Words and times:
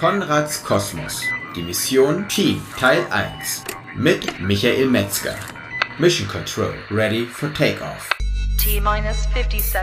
Konrads 0.00 0.64
Kosmos. 0.64 1.20
Die 1.54 1.62
Mission 1.62 2.26
Team 2.26 2.62
Teil 2.78 3.04
1 3.10 3.64
mit 3.94 4.40
Michael 4.40 4.86
Metzger. 4.86 5.34
Mission 5.98 6.26
Control 6.26 6.72
ready 6.90 7.26
for 7.26 7.52
takeoff. 7.52 8.08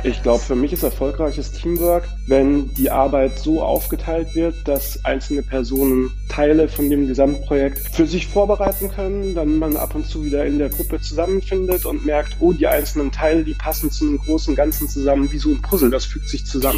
Ich 0.04 0.23
glaube, 0.23 0.43
für 0.43 0.55
mich 0.55 0.73
ist 0.73 0.82
erfolgreiches 0.82 1.52
Teamwork, 1.52 2.07
wenn 2.28 2.74
die 2.76 2.92
Arbeit 2.92 3.39
so 3.39 3.62
aufgeteilt 3.62 4.36
wird, 4.36 4.68
dass 4.68 5.04
einzelne 5.05 5.41
Personen 5.41 6.12
Teile 6.28 6.68
von 6.68 6.89
dem 6.89 7.07
Gesamtprojekt 7.07 7.96
für 7.96 8.05
sich 8.05 8.28
vorbereiten 8.28 8.89
können, 8.89 9.34
dann 9.34 9.57
man 9.57 9.78
ab 9.78 9.96
und 9.96 10.05
zu 10.05 10.25
wieder 10.25 10.46
in 10.46 10.60
der 10.60 10.70
Gruppe 10.70 11.00
zusammenfindet 11.00 11.86
und 11.86 12.05
merkt, 12.05 12.36
oh, 12.42 12.52
die 12.52 12.68
einzelnen 12.68 13.11
Teile, 13.11 13.43
die 13.43 13.54
passen 13.54 13.92
zu 13.92 14.05
einem 14.05 14.18
großen 14.18 14.55
Ganzen 14.55 14.89
zusammen, 14.89 15.32
wie 15.32 15.38
so 15.38 15.50
ein 15.50 15.61
Puzzle, 15.61 15.89
das 15.89 16.05
fügt 16.05 16.28
sich 16.28 16.46
zusammen. 16.46 16.78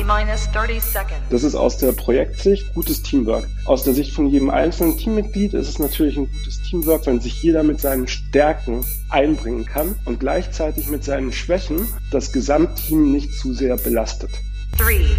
Das 1.32 1.44
ist 1.44 1.56
aus 1.56 1.78
der 1.78 1.92
Projektsicht 1.94 2.74
gutes 2.76 3.02
Teamwork. 3.02 3.48
Aus 3.66 3.84
der 3.84 3.94
Sicht 3.94 4.14
von 4.14 4.28
jedem 4.28 4.52
einzelnen 4.52 4.98
Teammitglied 4.98 5.56
ist 5.56 5.68
es 5.68 5.80
natürlich 5.80 6.18
ein 6.18 6.30
gutes 6.32 6.62
Teamwork, 6.62 7.08
wenn 7.08 7.20
sich 7.20 7.42
jeder 7.42 7.64
mit 7.64 7.82
seinen 7.82 8.08
Stärken 8.08 8.86
einbringen 9.10 9.66
kann 9.66 9.96
und 10.06 10.20
gleichzeitig 10.20 10.90
mit 10.90 11.04
seinen 11.04 11.32
Schwächen 11.32 11.88
das 12.12 12.32
Gesamtteam 12.32 13.12
nicht 13.12 13.34
zu 13.34 13.54
sehr 13.54 13.78
belastet. 13.78 14.30
3, 14.78 15.18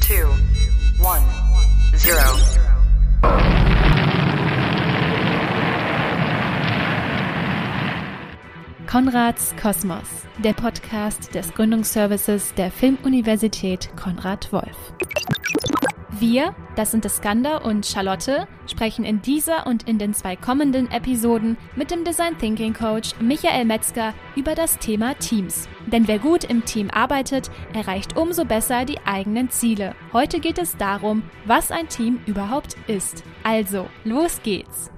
2, 0.00 0.24
1, 1.02 1.22
0. 2.04 2.14
Konrads 8.86 9.54
Kosmos, 9.60 9.98
der 10.38 10.52
Podcast 10.52 11.34
des 11.34 11.52
Gründungsservices 11.52 12.54
der 12.54 12.70
Filmuniversität 12.70 13.90
Konrad 13.96 14.52
Wolf. 14.52 14.94
Wir, 16.20 16.54
das 16.76 16.92
sind 16.92 17.04
Iskander 17.04 17.64
und 17.64 17.86
Charlotte, 17.86 18.46
sprechen 18.70 19.04
in 19.04 19.20
dieser 19.20 19.66
und 19.66 19.88
in 19.88 19.98
den 19.98 20.14
zwei 20.14 20.36
kommenden 20.36 20.88
Episoden 20.92 21.56
mit 21.74 21.90
dem 21.90 22.04
Design 22.04 22.38
Thinking 22.38 22.72
Coach 22.72 23.18
Michael 23.20 23.64
Metzger 23.64 24.14
über 24.36 24.54
das 24.54 24.78
Thema 24.78 25.14
Teams. 25.14 25.68
Denn 25.86 26.06
wer 26.06 26.20
gut 26.20 26.44
im 26.44 26.64
Team 26.64 26.88
arbeitet, 26.90 27.50
erreicht 27.72 28.16
umso 28.16 28.44
besser 28.44 28.84
die 28.84 28.98
eigenen 29.04 29.50
Ziele. 29.50 29.96
Heute 30.12 30.38
geht 30.38 30.58
es 30.58 30.76
darum, 30.76 31.24
was 31.46 31.72
ein 31.72 31.88
Team 31.88 32.20
überhaupt 32.26 32.76
ist. 32.86 33.24
Also, 33.42 33.88
los 34.04 34.40
geht's! 34.44 34.92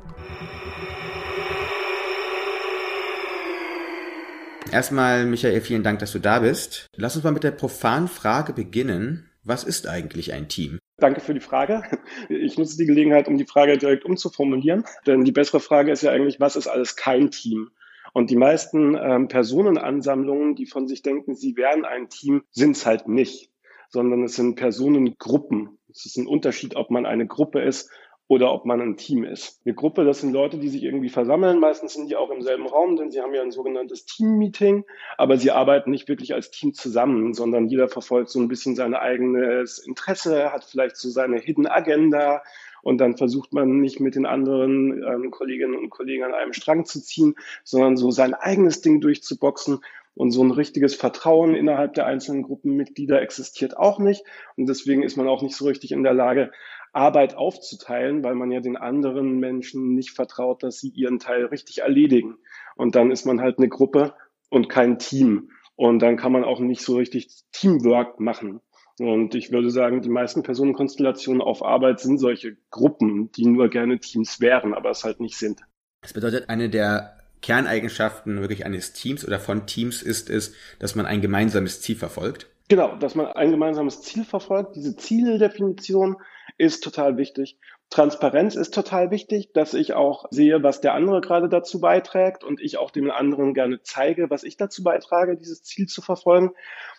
Erstmal, 4.71 5.25
Michael, 5.25 5.63
vielen 5.63 5.83
Dank, 5.83 6.01
dass 6.01 6.13
du 6.13 6.19
da 6.19 6.41
bist. 6.41 6.87
Lass 6.95 7.17
uns 7.17 7.25
mal 7.25 7.33
mit 7.33 7.45
der 7.45 7.53
profanen 7.53 8.09
Frage 8.09 8.53
beginnen. 8.53 9.31
Was 9.45 9.65
ist 9.65 9.87
eigentlich 9.87 10.35
ein 10.35 10.49
Team? 10.49 10.79
Danke 10.99 11.21
für 11.21 11.35
die 11.35 11.41
Frage. 11.41 11.83
Ich 12.31 12.57
nutze 12.57 12.79
die 12.79 12.87
Gelegenheit, 12.87 13.29
um 13.29 13.37
die 13.37 13.45
Frage 13.45 13.77
direkt 13.77 14.05
umzuformulieren. 14.05 14.85
Denn 15.07 15.25
die 15.25 15.33
bessere 15.33 15.61
Frage 15.61 15.93
ist 15.93 16.03
ja 16.03 16.11
eigentlich, 16.11 16.41
was 16.41 16.57
ist 16.57 16.67
alles 16.67 16.97
kein 16.97 17.31
Team? 17.31 17.71
Und 18.15 18.31
die 18.31 18.37
meisten 18.37 18.97
ähm, 18.99 19.29
Personenansammlungen, 19.29 20.55
die 20.55 20.65
von 20.65 20.89
sich 20.89 21.03
denken, 21.03 21.35
sie 21.35 21.57
wären 21.57 21.85
ein 21.85 22.09
Team, 22.09 22.45
sind 22.51 22.77
es 22.77 22.87
halt 22.87 23.09
nicht, 23.09 23.51
sondern 23.91 24.25
es 24.25 24.37
sind 24.37 24.57
Personengruppen. 24.57 25.79
Es 25.91 26.07
ist 26.07 26.17
ein 26.17 26.27
Unterschied, 26.27 26.77
ob 26.77 26.91
man 26.91 27.05
eine 27.05 27.27
Gruppe 27.27 27.61
ist 27.61 27.91
oder 28.29 28.53
ob 28.53 28.65
man 28.65 28.81
ein 28.81 28.97
Team 28.97 29.25
ist. 29.25 29.61
Eine 29.65 29.75
Gruppe, 29.75 30.05
das 30.05 30.21
sind 30.21 30.33
Leute, 30.33 30.59
die 30.59 30.69
sich 30.69 30.83
irgendwie 30.83 31.09
versammeln. 31.09 31.61
Meistens 31.61 31.95
sind 31.95 32.09
die 32.09 32.17
auch 32.17 32.31
im 32.31 32.43
selben 32.43 32.67
Raum, 32.67 32.97
denn 32.97 33.11
sie 33.11 33.21
haben 33.21 33.35
ja 33.35 33.43
ein 33.43 33.53
sogenanntes 33.53 34.05
Team-Meeting, 34.07 34.85
aber 35.17 35.37
sie 35.37 35.53
arbeiten 35.53 35.91
nicht 35.91 36.09
wirklich 36.09 36.35
als 36.35 36.51
Team 36.51 36.75
zusammen, 36.75 37.35
sondern 37.35 37.69
jeder 37.69 37.89
verfolgt 37.89 38.31
so 38.31 38.41
ein 38.41 38.49
bisschen 38.49 38.75
sein 38.75 38.95
eigenes 38.95 39.79
Interesse, 39.79 40.53
hat 40.53 40.65
vielleicht 40.65 40.97
so 40.97 41.09
seine 41.09 41.39
Hidden 41.39 41.69
Agenda 41.69 42.43
und 42.83 42.99
dann 42.99 43.17
versucht 43.17 43.53
man 43.53 43.81
nicht 43.81 44.01
mit 44.01 44.15
den 44.15 44.27
anderen 44.27 45.03
ähm, 45.03 45.31
Kolleginnen 45.31 45.77
und 45.77 45.91
Kollegen 45.91 46.25
an 46.25 46.35
einem 46.35 46.53
Strang 46.53 46.85
zu 46.85 47.03
ziehen, 47.03 47.35
sondern 47.65 47.97
so 47.97 48.11
sein 48.11 48.35
eigenes 48.35 48.81
Ding 48.81 49.01
durchzuboxen. 49.01 49.81
Und 50.17 50.31
so 50.31 50.43
ein 50.43 50.51
richtiges 50.51 50.95
Vertrauen 50.95 51.55
innerhalb 51.55 51.93
der 51.93 52.07
einzelnen 52.07 52.43
Gruppenmitglieder 52.43 53.21
existiert 53.21 53.77
auch 53.77 53.99
nicht. 53.99 54.25
Und 54.57 54.67
deswegen 54.67 55.03
ist 55.03 55.17
man 55.17 55.29
auch 55.29 55.43
nicht 55.43 55.55
so 55.55 55.67
richtig 55.67 55.93
in 55.93 56.03
der 56.03 56.15
Lage, 56.15 56.51
Arbeit 56.95 57.37
aufzuteilen, 57.37 58.25
weil 58.25 58.35
man 58.35 58.51
ja 58.51 58.61
den 58.61 58.79
anderen 58.79 59.39
Menschen 59.39 59.95
nicht 59.95 60.13
vertraut, 60.13 60.63
dass 60.63 60.81
sie 60.81 60.89
ihren 60.89 61.19
Teil 61.19 61.45
richtig 61.45 61.83
erledigen. 61.83 62.39
Und 62.77 62.95
dann 62.95 63.11
ist 63.11 63.27
man 63.27 63.43
halt 63.43 63.59
eine 63.59 63.69
Gruppe 63.69 64.15
und 64.49 64.71
kein 64.71 64.99
Team. 64.99 65.51
Und 65.75 65.99
dann 65.99 66.17
kann 66.17 66.33
man 66.33 66.45
auch 66.45 66.61
nicht 66.61 66.81
so 66.81 66.97
richtig 66.97 67.29
Teamwork 67.53 68.19
machen. 68.19 68.63
Und 68.99 69.35
ich 69.35 69.53
würde 69.53 69.71
sagen, 69.71 70.01
die 70.01 70.09
meisten 70.09 70.43
Personenkonstellationen 70.43 71.43
auf 71.43 71.63
Arbeit 71.63 72.01
sind 72.01 72.17
solche 72.17 72.57
Gruppen, 72.71 73.31
die 73.33 73.45
nur 73.45 73.69
gerne 73.69 73.99
Teams 73.99 74.41
wären, 74.41 74.73
aber 74.73 74.89
es 74.89 75.05
halt 75.05 75.21
nicht 75.21 75.37
sind. 75.37 75.61
Das 76.01 76.15
bedeutet, 76.15 76.49
eine 76.49 76.71
der 76.71 77.19
Kerneigenschaften 77.47 78.41
wirklich 78.41 78.67
eines 78.67 78.93
Teams 78.93 79.25
oder 79.25 79.39
von 79.39 79.67
Teams 79.67 80.03
ist 80.03 80.31
es, 80.31 80.53
dass 80.81 80.97
man 80.97 81.07
ein 81.07 81.21
gemeinsames 81.21 81.81
Ziel 81.81 81.95
verfolgt. 81.95 82.49
Genau, 82.69 82.97
dass 82.97 83.15
man 83.15 83.29
ein 83.29 83.53
gemeinsames 83.53 84.03
Ziel 84.03 84.25
verfolgt. 84.25 84.75
Diese 84.75 84.97
Zieldefinition 84.97 86.17
ist 86.59 86.83
total 86.83 87.17
wichtig. 87.19 87.57
Transparenz 87.89 88.57
ist 88.57 88.75
total 88.75 89.13
wichtig, 89.13 89.53
dass 89.53 89.75
ich 89.75 89.95
auch 89.95 90.25
sehe, 90.33 90.65
was 90.65 90.81
der 90.81 90.95
andere 90.95 91.21
gerade 91.21 91.49
dazu 91.49 91.79
beiträgt 91.79 92.43
und 92.43 92.61
ich 92.61 92.79
auch 92.79 92.91
dem 92.91 93.13
anderen 93.13 93.55
gerne 93.55 93.81
zeige, 93.81 94.29
was 94.29 94.43
ich 94.43 94.57
dazu 94.57 94.83
beitrage, 94.83 95.37
dieses 95.37 95.63
Ziel 95.63 95.87
zu 95.87 96.03
verfolgen. 96.03 96.51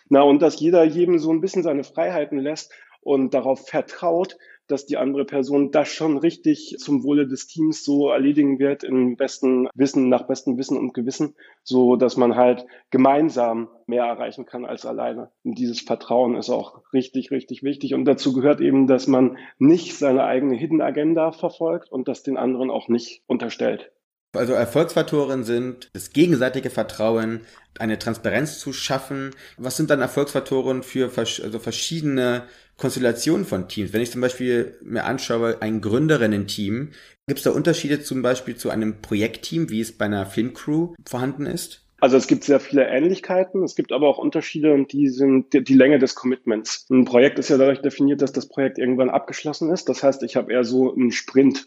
Na, 0.08 0.22
und 0.22 0.40
dass 0.40 0.58
jeder 0.58 0.82
jedem 0.82 1.18
so 1.18 1.30
ein 1.30 1.42
bisschen 1.42 1.62
seine 1.62 1.84
Freiheiten 1.84 2.38
lässt 2.38 2.72
und 3.02 3.34
darauf 3.34 3.68
vertraut, 3.68 4.38
dass 4.68 4.86
die 4.86 4.96
andere 4.96 5.24
Person 5.24 5.70
das 5.70 5.88
schon 5.88 6.18
richtig 6.18 6.76
zum 6.78 7.02
Wohle 7.02 7.26
des 7.26 7.46
Teams 7.46 7.84
so 7.84 8.10
erledigen 8.10 8.58
wird, 8.58 8.84
im 8.84 9.16
besten 9.16 9.68
Wissen, 9.74 10.08
nach 10.08 10.26
bestem 10.26 10.58
Wissen 10.58 10.76
und 10.76 10.94
Gewissen, 10.94 11.34
so 11.62 11.96
dass 11.96 12.16
man 12.16 12.36
halt 12.36 12.66
gemeinsam 12.90 13.68
mehr 13.86 14.04
erreichen 14.04 14.46
kann 14.46 14.64
als 14.64 14.86
alleine. 14.86 15.30
Und 15.44 15.58
dieses 15.58 15.80
Vertrauen 15.80 16.36
ist 16.36 16.50
auch 16.50 16.82
richtig, 16.92 17.30
richtig 17.30 17.62
wichtig. 17.62 17.94
Und 17.94 18.04
dazu 18.04 18.32
gehört 18.32 18.60
eben, 18.60 18.86
dass 18.86 19.06
man 19.06 19.38
nicht 19.58 19.96
seine 19.96 20.24
eigene 20.24 20.54
Hidden 20.54 20.80
Agenda 20.80 21.32
verfolgt 21.32 21.90
und 21.90 22.06
das 22.06 22.22
den 22.22 22.36
anderen 22.36 22.70
auch 22.70 22.88
nicht 22.88 23.22
unterstellt. 23.26 23.90
Also 24.36 24.52
Erfolgsfaktoren 24.52 25.42
sind 25.44 25.88
das 25.94 26.12
gegenseitige 26.12 26.70
Vertrauen, 26.70 27.40
eine 27.78 27.98
Transparenz 27.98 28.58
zu 28.58 28.72
schaffen. 28.72 29.30
Was 29.56 29.76
sind 29.76 29.90
dann 29.90 30.00
Erfolgsfaktoren 30.00 30.82
für 30.82 31.10
also 31.16 31.58
verschiedene 31.58 32.44
Konstellationen 32.76 33.46
von 33.46 33.68
Teams? 33.68 33.92
Wenn 33.92 34.02
ich 34.02 34.10
zum 34.10 34.20
Beispiel 34.20 34.76
mir 34.82 35.04
anschaue, 35.04 35.62
ein 35.62 35.80
Gründerinnen-Team, 35.80 36.90
gibt 37.26 37.38
es 37.38 37.44
da 37.44 37.50
Unterschiede 37.50 38.02
zum 38.02 38.22
Beispiel 38.22 38.56
zu 38.56 38.70
einem 38.70 39.00
Projektteam, 39.00 39.70
wie 39.70 39.80
es 39.80 39.96
bei 39.96 40.04
einer 40.04 40.26
Filmcrew 40.26 40.94
vorhanden 41.06 41.46
ist? 41.46 41.84
Also 42.00 42.16
es 42.16 42.28
gibt 42.28 42.44
sehr 42.44 42.60
viele 42.60 42.86
Ähnlichkeiten, 42.86 43.64
es 43.64 43.74
gibt 43.74 43.92
aber 43.92 44.08
auch 44.08 44.18
Unterschiede 44.18 44.72
und 44.72 44.92
die 44.92 45.08
sind 45.08 45.52
die, 45.52 45.64
die, 45.64 45.74
Länge 45.74 45.98
des 45.98 46.14
Commitments. 46.14 46.86
Ein 46.90 47.04
Projekt 47.04 47.40
ist 47.40 47.48
ja 47.48 47.58
dadurch 47.58 47.82
definiert, 47.82 48.22
dass 48.22 48.32
das 48.32 48.48
Projekt 48.48 48.78
irgendwann 48.78 49.10
abgeschlossen 49.10 49.72
ist. 49.72 49.88
Das 49.88 50.04
heißt, 50.04 50.22
ich 50.22 50.36
habe 50.36 50.52
eher 50.52 50.62
so 50.62 50.94
einen 50.94 51.10
Sprint. 51.10 51.66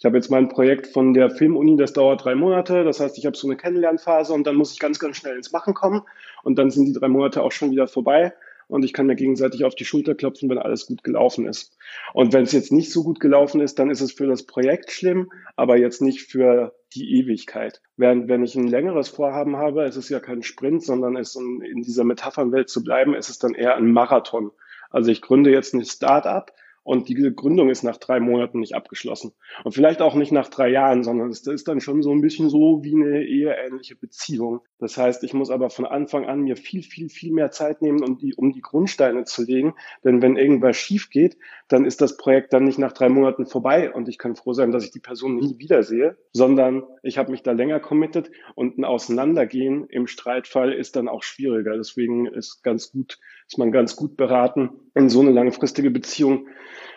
Ich 0.00 0.06
habe 0.06 0.16
jetzt 0.16 0.30
mein 0.30 0.48
Projekt 0.48 0.86
von 0.86 1.12
der 1.12 1.28
Filmuni, 1.28 1.76
das 1.76 1.92
dauert 1.92 2.24
drei 2.24 2.34
Monate. 2.34 2.84
Das 2.84 3.00
heißt, 3.00 3.18
ich 3.18 3.26
habe 3.26 3.36
so 3.36 3.46
eine 3.46 3.58
Kennenlernphase 3.58 4.32
und 4.32 4.46
dann 4.46 4.56
muss 4.56 4.72
ich 4.72 4.78
ganz, 4.78 4.98
ganz 4.98 5.18
schnell 5.18 5.36
ins 5.36 5.52
Machen 5.52 5.74
kommen. 5.74 6.00
Und 6.42 6.58
dann 6.58 6.70
sind 6.70 6.86
die 6.86 6.94
drei 6.94 7.08
Monate 7.08 7.42
auch 7.42 7.52
schon 7.52 7.70
wieder 7.70 7.86
vorbei 7.86 8.32
und 8.66 8.82
ich 8.82 8.94
kann 8.94 9.06
mir 9.06 9.14
gegenseitig 9.14 9.62
auf 9.64 9.74
die 9.74 9.84
Schulter 9.84 10.14
klopfen, 10.14 10.48
wenn 10.48 10.56
alles 10.56 10.86
gut 10.86 11.04
gelaufen 11.04 11.46
ist. 11.46 11.76
Und 12.14 12.32
wenn 12.32 12.44
es 12.44 12.52
jetzt 12.52 12.72
nicht 12.72 12.90
so 12.90 13.04
gut 13.04 13.20
gelaufen 13.20 13.60
ist, 13.60 13.78
dann 13.78 13.90
ist 13.90 14.00
es 14.00 14.12
für 14.12 14.26
das 14.26 14.44
Projekt 14.44 14.90
schlimm, 14.90 15.30
aber 15.54 15.76
jetzt 15.76 16.00
nicht 16.00 16.22
für 16.22 16.74
die 16.94 17.18
Ewigkeit. 17.18 17.82
Während 17.98 18.26
wenn 18.28 18.42
ich 18.42 18.54
ein 18.54 18.68
längeres 18.68 19.10
Vorhaben 19.10 19.58
habe, 19.58 19.84
ist 19.84 19.96
es 19.96 20.08
ja 20.08 20.18
kein 20.18 20.42
Sprint, 20.42 20.82
sondern 20.82 21.16
es 21.16 21.36
um 21.36 21.60
in 21.60 21.82
dieser 21.82 22.04
Metaphernwelt 22.04 22.70
zu 22.70 22.82
bleiben, 22.82 23.14
ist 23.14 23.28
es 23.28 23.38
dann 23.38 23.54
eher 23.54 23.76
ein 23.76 23.92
Marathon. 23.92 24.50
Also 24.88 25.10
ich 25.10 25.20
gründe 25.20 25.50
jetzt 25.50 25.74
ein 25.74 25.84
Start-up 25.84 26.52
und 26.82 27.08
die 27.08 27.14
Gründung 27.14 27.68
ist 27.68 27.82
nach 27.82 27.98
drei 27.98 28.20
Monaten 28.20 28.60
nicht 28.60 28.74
abgeschlossen. 28.74 29.32
Und 29.64 29.72
vielleicht 29.72 30.00
auch 30.00 30.14
nicht 30.14 30.32
nach 30.32 30.48
drei 30.48 30.68
Jahren, 30.68 31.04
sondern 31.04 31.28
es 31.28 31.46
ist 31.46 31.68
dann 31.68 31.80
schon 31.80 32.02
so 32.02 32.10
ein 32.10 32.22
bisschen 32.22 32.48
so 32.48 32.82
wie 32.82 32.94
eine 32.94 33.22
eheähnliche 33.22 33.96
Beziehung. 33.96 34.60
Das 34.78 34.96
heißt, 34.96 35.22
ich 35.24 35.34
muss 35.34 35.50
aber 35.50 35.68
von 35.68 35.84
Anfang 35.84 36.26
an 36.26 36.40
mir 36.40 36.56
viel, 36.56 36.82
viel, 36.82 37.10
viel 37.10 37.32
mehr 37.32 37.50
Zeit 37.50 37.82
nehmen, 37.82 38.02
um 38.02 38.16
die, 38.16 38.34
um 38.34 38.52
die 38.52 38.62
Grundsteine 38.62 39.24
zu 39.24 39.44
legen. 39.44 39.74
Denn 40.04 40.22
wenn 40.22 40.36
irgendwas 40.36 40.76
schief 40.76 41.10
geht, 41.10 41.36
dann 41.68 41.84
ist 41.84 42.00
das 42.00 42.16
Projekt 42.16 42.52
dann 42.52 42.64
nicht 42.64 42.78
nach 42.78 42.92
drei 42.92 43.08
Monaten 43.08 43.46
vorbei 43.46 43.92
und 43.92 44.08
ich 44.08 44.18
kann 44.18 44.34
froh 44.34 44.54
sein, 44.54 44.72
dass 44.72 44.84
ich 44.84 44.90
die 44.90 45.00
Person 45.00 45.36
nie 45.36 45.58
wiedersehe, 45.58 46.16
sondern 46.32 46.82
ich 47.02 47.18
habe 47.18 47.30
mich 47.30 47.42
da 47.42 47.52
länger 47.52 47.78
committed 47.78 48.30
und 48.54 48.78
ein 48.78 48.84
Auseinandergehen 48.84 49.86
im 49.88 50.06
Streitfall 50.06 50.72
ist 50.72 50.96
dann 50.96 51.08
auch 51.08 51.22
schwieriger. 51.22 51.76
Deswegen 51.76 52.26
ist 52.26 52.62
ganz 52.62 52.90
gut, 52.90 53.18
ist 53.50 53.58
man 53.58 53.72
ganz 53.72 53.96
gut 53.96 54.16
beraten, 54.16 54.70
in 54.94 55.08
so 55.08 55.20
eine 55.20 55.32
langfristige 55.32 55.90
Beziehung 55.90 56.46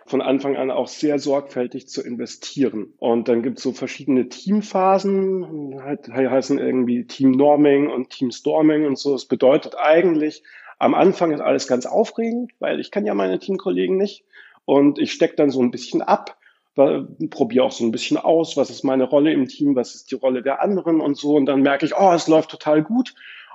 von 0.05 0.21
Anfang 0.21 0.55
an 0.55 0.69
auch 0.69 0.87
sehr 0.87 1.17
sorgfältig 1.17 1.87
zu 1.87 2.03
investieren. 2.03 2.93
Und 2.99 3.27
dann 3.27 3.41
gibt 3.41 3.57
es 3.57 3.63
so 3.63 3.71
verschiedene 3.71 4.29
Teamphasen, 4.29 5.81
halt, 5.81 6.09
heißen 6.09 6.59
irgendwie 6.59 7.07
Team 7.07 7.31
Norming 7.31 7.89
und 7.89 8.11
Team 8.11 8.29
Storming 8.29 8.85
und 8.85 8.99
so. 8.99 9.13
Das 9.13 9.25
bedeutet 9.25 9.75
eigentlich, 9.79 10.43
am 10.77 10.93
Anfang 10.93 11.31
ist 11.31 11.41
alles 11.41 11.67
ganz 11.67 11.87
aufregend, 11.87 12.51
weil 12.59 12.79
ich 12.79 12.91
kann 12.91 13.07
ja 13.07 13.15
meine 13.15 13.39
Teamkollegen 13.39 13.97
nicht. 13.97 14.23
Und 14.65 14.99
ich 14.99 15.11
stecke 15.11 15.35
dann 15.35 15.49
so 15.49 15.59
ein 15.59 15.71
bisschen 15.71 16.03
ab 16.03 16.37
probiere 17.29 17.65
auch 17.65 17.71
so 17.71 17.83
ein 17.83 17.91
bisschen 17.91 18.17
aus, 18.17 18.57
was 18.57 18.69
ist 18.69 18.83
meine 18.83 19.03
Rolle 19.03 19.31
im 19.31 19.47
Team, 19.47 19.75
was 19.75 19.93
ist 19.93 20.09
die 20.11 20.15
Rolle 20.15 20.41
der 20.41 20.61
anderen 20.61 21.01
und 21.01 21.17
so. 21.17 21.35
Und 21.35 21.45
dann 21.45 21.61
merke 21.61 21.85
ich, 21.85 21.95
oh, 21.95 22.11
es 22.13 22.27
läuft 22.27 22.49
total 22.49 22.81
gut. 22.81 23.13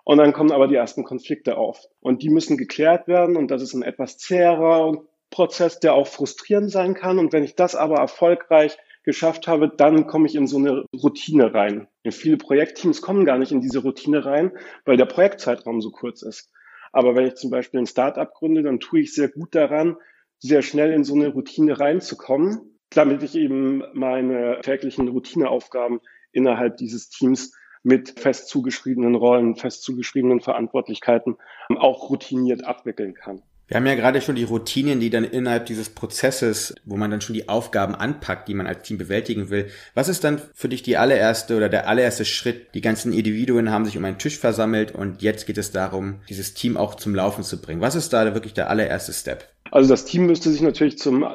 Und 0.08 0.16
dann 0.16 0.32
kommen 0.32 0.52
aber 0.52 0.69
die 0.69 0.75
ersten 0.75 1.05
Konflikte 1.05 1.58
auf. 1.58 1.84
Und 2.00 2.22
die 2.22 2.31
müssen 2.31 2.56
geklärt 2.56 3.08
werden. 3.08 3.37
Und 3.37 3.50
das 3.50 3.60
ist 3.60 3.75
ein 3.75 3.82
etwas 3.82 4.16
zäherer 4.16 5.05
Prozess, 5.28 5.81
der 5.81 5.93
auch 5.93 6.06
frustrierend 6.06 6.70
sein 6.70 6.94
kann. 6.94 7.19
Und 7.19 7.34
wenn 7.34 7.44
ich 7.44 7.56
das 7.56 7.75
aber 7.75 7.96
erfolgreich 7.96 8.78
geschafft 9.05 9.46
habe, 9.46 9.69
dann 9.69 10.06
komme 10.06 10.26
ich 10.26 10.34
in 10.34 10.46
so 10.46 10.56
eine 10.56 10.87
Routine 10.94 11.52
rein. 11.52 11.88
Und 12.06 12.14
viele 12.14 12.38
Projektteams 12.38 13.02
kommen 13.02 13.26
gar 13.26 13.37
nicht 13.37 13.52
in 13.52 13.60
diese 13.60 13.81
Routine 13.81 14.25
rein, 14.25 14.52
weil 14.87 14.96
der 14.96 15.05
Projektzeitraum 15.05 15.82
so 15.82 15.90
kurz 15.90 16.22
ist. 16.22 16.50
Aber 16.90 17.14
wenn 17.14 17.26
ich 17.26 17.34
zum 17.34 17.50
Beispiel 17.50 17.81
ein 17.81 17.87
Startup 17.87 18.32
gründe, 18.32 18.62
dann 18.62 18.81
tue 18.81 19.00
ich 19.00 19.12
sehr 19.12 19.28
gut 19.28 19.54
daran, 19.54 19.99
sehr 20.38 20.62
schnell 20.62 20.90
in 20.90 21.04
so 21.04 21.16
eine 21.16 21.28
Routine 21.28 21.78
reinzukommen, 21.78 22.78
damit 22.88 23.22
ich 23.22 23.34
eben 23.34 23.82
meine 23.93 24.61
täglichen 24.62 25.08
Routineaufgaben 25.08 26.00
innerhalb 26.32 26.78
dieses 26.78 27.11
Teams 27.11 27.52
mit 27.88 28.20
fest 28.20 28.49
zugeschriebenen 28.49 29.14
Rollen, 29.14 29.56
fest 29.56 29.82
zugeschriebenen 29.82 30.40
Verantwortlichkeiten 30.40 31.37
auch 31.79 32.11
routiniert 32.11 32.64
abwickeln 32.64 33.14
kann. 33.14 33.43
Wir 33.67 33.76
haben 33.76 33.87
ja 33.87 33.96
gerade 33.96 34.20
schon 34.20 34.37
die 34.37 34.44
Routinen, 34.44 35.00
die 35.00 35.11
dann 35.11 35.25
innerhalb 35.25 35.67
dieses 35.67 35.90
Prozesses, 35.90 36.75
wo 36.85 36.96
man 36.96 37.11
dann 37.11 37.20
schon 37.20 37.35
die 37.35 37.49
Aufgaben 37.49 37.94
anpackt, 37.94 38.49
die 38.49 38.55
man 38.55 38.67
als 38.67 38.82
Team 38.82 38.96
bewältigen 38.96 39.50
will. 39.50 39.69
Was 39.94 40.08
ist 40.08 40.25
dann 40.25 40.40
für 40.55 40.69
dich 40.69 40.82
die 40.82 40.96
allererste 40.96 41.56
oder 41.56 41.69
der 41.69 41.87
allererste 41.87 42.25
Schritt? 42.25 42.75
Die 42.75 42.81
ganzen 42.81 43.12
Individuen 43.12 43.70
haben 43.70 43.85
sich 43.85 43.96
um 43.99 44.05
einen 44.05 44.19
Tisch 44.19 44.38
versammelt 44.38 44.93
und 44.94 45.20
jetzt 45.20 45.46
geht 45.46 45.58
es 45.58 45.70
darum, 45.70 46.20
dieses 46.29 46.55
Team 46.55 46.79
auch 46.79 46.94
zum 46.94 47.14
Laufen 47.14 47.44
zu 47.44 47.61
bringen. 47.61 47.82
Was 47.82 47.94
ist 47.94 48.12
da 48.12 48.32
wirklich 48.35 48.55
der 48.55 48.70
allererste 48.70 49.12
Step? 49.12 49.49
Also 49.70 49.88
das 49.88 50.06
Team 50.06 50.26
müsste 50.26 50.50
sich 50.50 50.62
natürlich 50.62 50.99
zum, 50.99 51.26